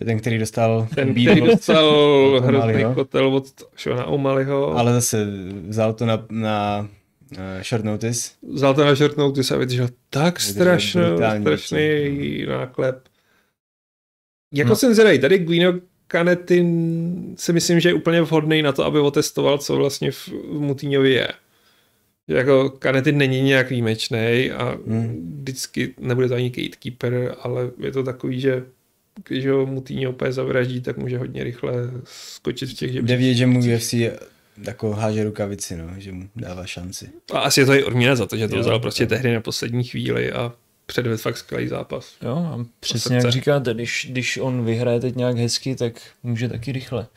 [0.05, 3.45] Ten, který dostal Ten, který dostal hrozný kotel od
[3.77, 4.77] Shona O'Malleyho.
[4.77, 5.27] Ale zase
[5.67, 6.89] vzal to na, na
[7.61, 8.31] short notice.
[8.53, 11.01] Vzal to na short notice a vydržel tak strašný,
[11.41, 13.07] strašný náklep.
[14.53, 14.75] Jako no.
[14.75, 15.73] jsem zvědavý, tady Guino
[16.07, 20.59] Canetin si myslím, že je úplně vhodný na to, aby otestoval, co vlastně v, v
[20.59, 21.27] Mutýňovi je.
[22.27, 25.37] Jako Canetin není nějak výjimečný a hmm.
[25.39, 28.63] vždycky nebude to ani gatekeeper, ale je to takový, že
[29.27, 33.07] když ho Mutýňo opět zavraždí, tak může hodně rychle skočit v těch žebříčích.
[33.07, 33.93] Jde vidět, že mu UFC
[34.57, 37.09] jako háže rukavici, no, že mu dává šanci.
[37.33, 39.83] A asi je to i odměna za to, že to vzal prostě tehdy na poslední
[39.83, 40.53] chvíli a
[40.85, 42.15] předved fakt skvělý zápas.
[42.21, 45.93] Jo, a přesně jak říkáte, když, když on vyhraje teď nějak hezky, tak
[46.23, 47.07] může taky rychle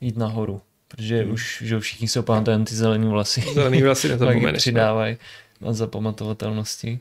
[0.00, 0.60] jít nahoru.
[0.88, 1.32] Protože hmm.
[1.32, 3.44] už že všichni jsou pamatujeme ty zelený vlasy.
[3.54, 4.52] Zelený vlasy nezapomeneš.
[4.52, 4.58] No.
[4.58, 5.16] přidávají
[5.60, 7.00] na zapamatovatelnosti.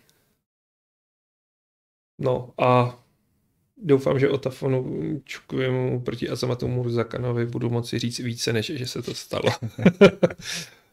[2.22, 3.00] No a
[3.78, 5.22] doufám, že o Tafonu
[6.04, 9.50] proti Azamatu Murzakanovi budu moci říct více, než že se to stalo.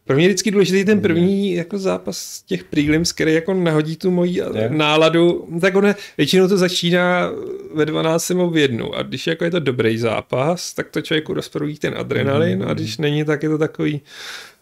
[0.04, 4.10] Pro mě je vždycky důležitý ten první jako zápas těch prelims, který jako nahodí tu
[4.10, 4.70] moji yeah.
[4.70, 5.48] náladu.
[5.60, 7.30] Tak ono většinou to začíná
[7.74, 11.34] ve 12 nebo v jednu a když jako je to dobrý zápas, tak to člověku
[11.34, 12.68] rozproudí ten adrenalin mm.
[12.68, 14.00] a když není, tak je to takový,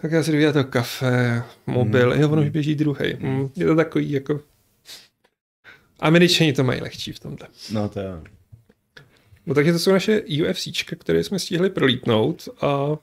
[0.03, 2.21] tak já si to kafe, mobil, mm.
[2.21, 3.17] jo, ono už běží druhý.
[3.21, 3.49] Mm.
[3.57, 4.41] Je to takový jako
[5.99, 7.47] Američani to mají lehčí v tomto.
[7.73, 8.23] No to jo.
[9.47, 10.69] No takže to jsou naše UFC,
[10.99, 12.97] které jsme stihli prolítnout a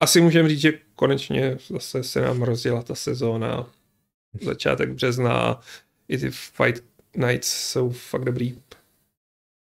[0.00, 3.70] asi můžeme říct, že konečně zase se nám rozjela ta sezóna.
[4.42, 5.60] Začátek března,
[6.08, 6.84] i ty Fight
[7.16, 8.58] Nights jsou fakt dobrý.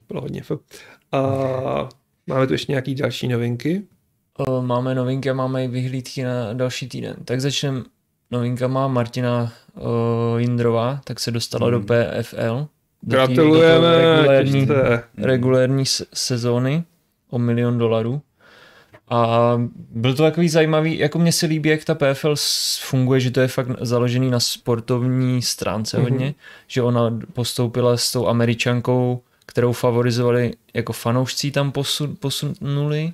[0.08, 0.42] Bylo hodně
[1.12, 1.88] A
[2.26, 3.86] máme tu ještě nějaký další novinky?
[4.60, 7.16] Máme novinky a máme i vyhlídky na další týden.
[7.24, 7.82] Tak začneme
[8.30, 11.80] novinkama Martina uh, Jindrová, tak se dostala hmm.
[11.80, 12.68] do PFL.
[13.00, 13.88] Gratulujeme.
[13.88, 14.68] Do regulérní,
[15.18, 16.84] regulérní sezóny
[17.30, 18.22] o milion dolarů.
[19.08, 19.52] A
[19.90, 22.34] byl to takový zajímavý, jako mně se líbí, jak ta PFL
[22.80, 26.02] funguje, že to je fakt založený na sportovní stránce mm-hmm.
[26.02, 26.34] hodně,
[26.66, 33.12] že ona postoupila s tou američankou, kterou favorizovali jako fanoušci tam posun, posunuli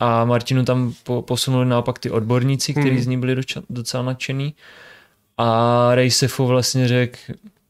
[0.00, 3.00] a Martinu tam po, posunuli naopak ty odborníci, kteří mm.
[3.00, 4.54] z ní byli doča, docela nadšený
[5.38, 7.18] a Rejsefo vlastně řekl,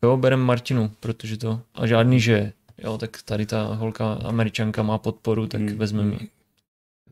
[0.02, 4.98] jo, berem Martinu, protože to, a žádný, že jo, tak tady ta holka američanka má
[4.98, 5.76] podporu, tak mm.
[5.76, 6.28] vezmeme ji.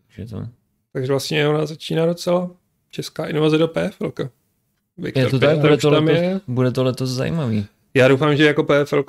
[0.06, 0.48] Takže, to...
[0.92, 2.50] Takže vlastně ona začíná docela
[2.90, 4.12] česká inovace do PFL.
[5.14, 7.66] je to tak, bude to, letos, bude to letos zajímavý.
[7.94, 9.02] Já doufám, že jako PFL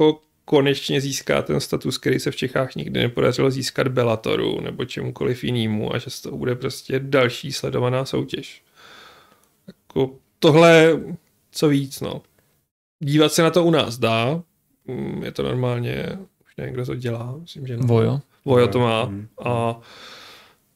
[0.49, 5.95] konečně získá ten status, který se v Čechách nikdy nepodařilo získat Bellatoru nebo čemukoliv jinému
[5.95, 8.63] a že z toho bude prostě další sledovaná soutěž.
[9.67, 10.99] Jako tohle
[11.51, 12.21] co víc, no.
[13.03, 14.41] Dívat se na to u nás dá,
[14.87, 16.05] mm, je to normálně,
[16.45, 17.87] už nevím, kdo to dělá, myslím, že no.
[17.87, 18.19] Vojo.
[18.45, 19.27] Vojo to má mm.
[19.45, 19.79] a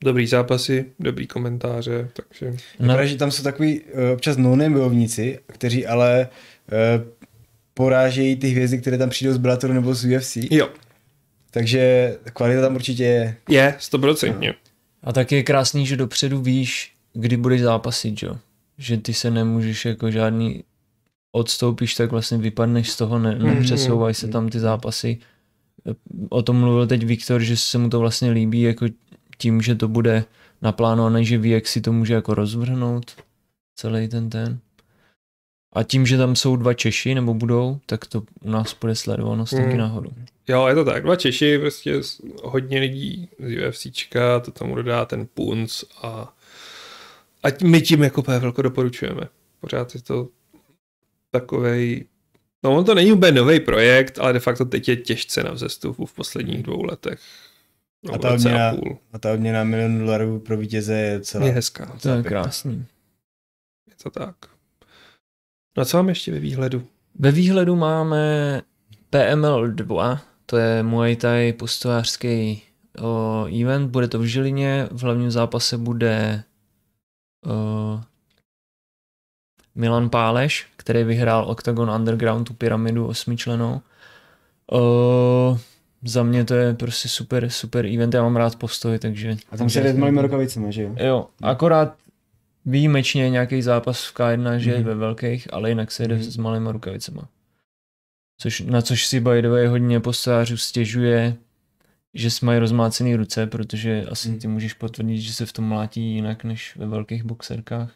[0.03, 2.55] dobrý zápasy, dobrý komentáře, takže...
[2.79, 3.05] No.
[3.05, 6.29] že tam jsou takový uh, občas no bojovníci, kteří ale
[6.71, 7.22] uh,
[7.73, 10.37] porážejí ty hvězdy, které tam přijdou z Bellatoru nebo z UFC.
[10.51, 10.69] Jo.
[11.51, 13.35] Takže kvalita tam určitě je.
[13.49, 14.53] Je, stoprocentně.
[15.03, 18.37] A tak je krásný, že dopředu víš, kdy budeš zápasit, jo?
[18.77, 20.63] Že ty se nemůžeš jako žádný
[21.31, 23.45] odstoupíš, tak vlastně vypadneš z toho, ne, mhm.
[23.47, 25.17] nepřesouvají se tam ty zápasy.
[26.29, 28.85] O tom mluvil teď Viktor, že se mu to vlastně líbí, jako
[29.37, 30.25] tím, že to bude
[30.61, 33.11] naplánované, že ví, jak si to může jako rozvrhnout
[33.75, 34.59] celý ten ten.
[35.73, 39.53] A tím, že tam jsou dva Češi, nebo budou, tak to u nás bude sledovanost
[39.53, 39.63] hmm.
[39.63, 40.09] taky nahoru.
[40.47, 41.03] Jo, je to tak.
[41.03, 42.01] Dva Češi, prostě
[42.43, 46.35] hodně lidí z UFCčka, to tam dodá ten punc a
[47.43, 49.29] ať my tím jako PFL doporučujeme.
[49.59, 50.27] Pořád je to
[51.31, 52.05] takovej
[52.63, 56.05] No on to není úplně nový projekt, ale de facto teď je těžce na vzestupu
[56.05, 57.19] v posledních dvou letech.
[58.03, 58.97] No, a, ta odměna, a, půl.
[59.13, 61.45] a ta odměna milion dolarů pro vítěze je celá.
[61.45, 61.97] Je hezká.
[62.01, 62.85] To je krásný.
[63.89, 64.35] Je to tak.
[65.77, 66.83] No a co máme ještě ve výhledu?
[67.19, 68.61] Ve výhledu máme
[69.09, 72.61] PML 2, to je Muay Thai postojářský
[73.01, 76.43] o, event, bude to v Žilině, v hlavním zápase bude
[77.45, 78.01] o,
[79.75, 83.81] Milan Páleš, který vyhrál Octagon Underground, tu pyramidu osmičlenou.
[84.71, 85.57] O,
[86.03, 89.37] za mě to je prostě super, super event, já mám rád postoj, takže...
[89.51, 90.95] A tam se jde s malými rukavicemi, že jo?
[90.99, 91.95] Jo, akorát
[92.65, 94.77] výjimečně nějaký zápas v K1, že mm.
[94.77, 96.23] je ve velkých, ale jinak se jde mm.
[96.23, 97.29] s malými rukavicema.
[98.41, 101.35] Což, na což si by the way hodně postářů stěžuje,
[102.13, 104.39] že mají rozmácený ruce, protože asi mm.
[104.39, 107.95] ty můžeš potvrdit, že se v tom mlátí jinak než ve velkých boxerkách.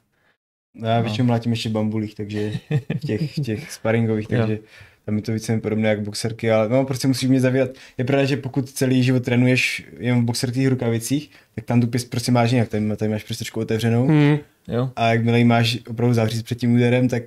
[0.84, 1.04] Já no.
[1.04, 2.52] většinou mlátím ještě bambulích, takže
[2.96, 4.60] v těch, těch sparingových, takže
[5.08, 7.70] tam je to více podobné jak boxerky, ale no prostě musíš mě zavírat.
[7.98, 12.10] Je pravda, že pokud celý život trénuješ jen v boxerských rukavicích, tak tam tu pěst
[12.10, 14.38] prostě máš nějak, tady, tady máš prstečku otevřenou hmm,
[14.68, 14.92] jo.
[14.96, 17.24] a jakmile máš opravdu zavřít před tím úderem, tak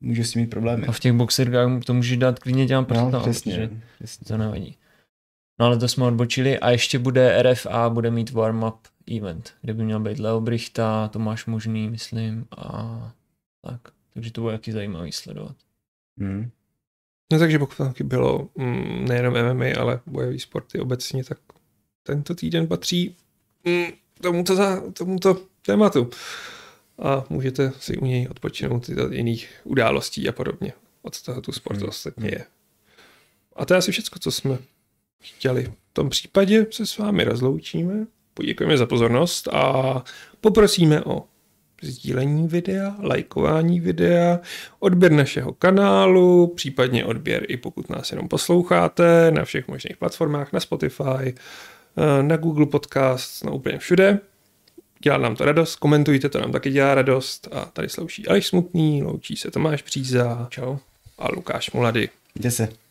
[0.00, 0.86] můžeš si mít problémy.
[0.86, 4.24] A v těch boxerkách to můžeš dát klidně těm prstám, no, přesně, protože přesně.
[4.24, 4.76] to nevadí.
[5.60, 8.78] No ale to jsme odbočili a ještě bude RFA, bude mít warm-up
[9.16, 13.12] event, kde by měl být Leo Brichta, Tomáš Možný, myslím, a
[13.62, 13.80] tak.
[14.14, 15.56] Takže to bude jaký zajímavý sledovat.
[16.20, 16.50] Hmm.
[17.32, 21.38] No takže pokud tam bylo mm, nejenom MMA, ale bojový sporty obecně, tak
[22.02, 23.16] tento týden patří
[23.64, 23.86] mm,
[24.20, 26.10] tomuto, za, tomuto tématu.
[26.98, 30.72] A můžete si u něj odpočinout i od jiných událostí a podobně.
[31.02, 31.88] Od toho tu sport Hmm.
[31.88, 32.44] ostatně je.
[33.56, 34.58] A to je asi všechno, co jsme
[35.22, 35.64] chtěli.
[35.64, 40.04] V tom případě se s vámi rozloučíme, poděkujeme za pozornost a
[40.40, 41.24] poprosíme o
[41.82, 44.40] sdílení videa, lajkování videa,
[44.78, 50.60] odběr našeho kanálu, případně odběr i pokud nás jenom posloucháte na všech možných platformách, na
[50.60, 54.20] Spotify, eh, na Google Podcast, na úplně všude.
[55.02, 57.48] Dělá nám to radost, komentujte, to nám taky dělá radost.
[57.52, 60.76] A tady slouží Aleš Smutný, loučí se Tomáš Příza, čau,
[61.18, 62.08] a Lukáš Mulady.
[62.34, 62.87] Jděte se.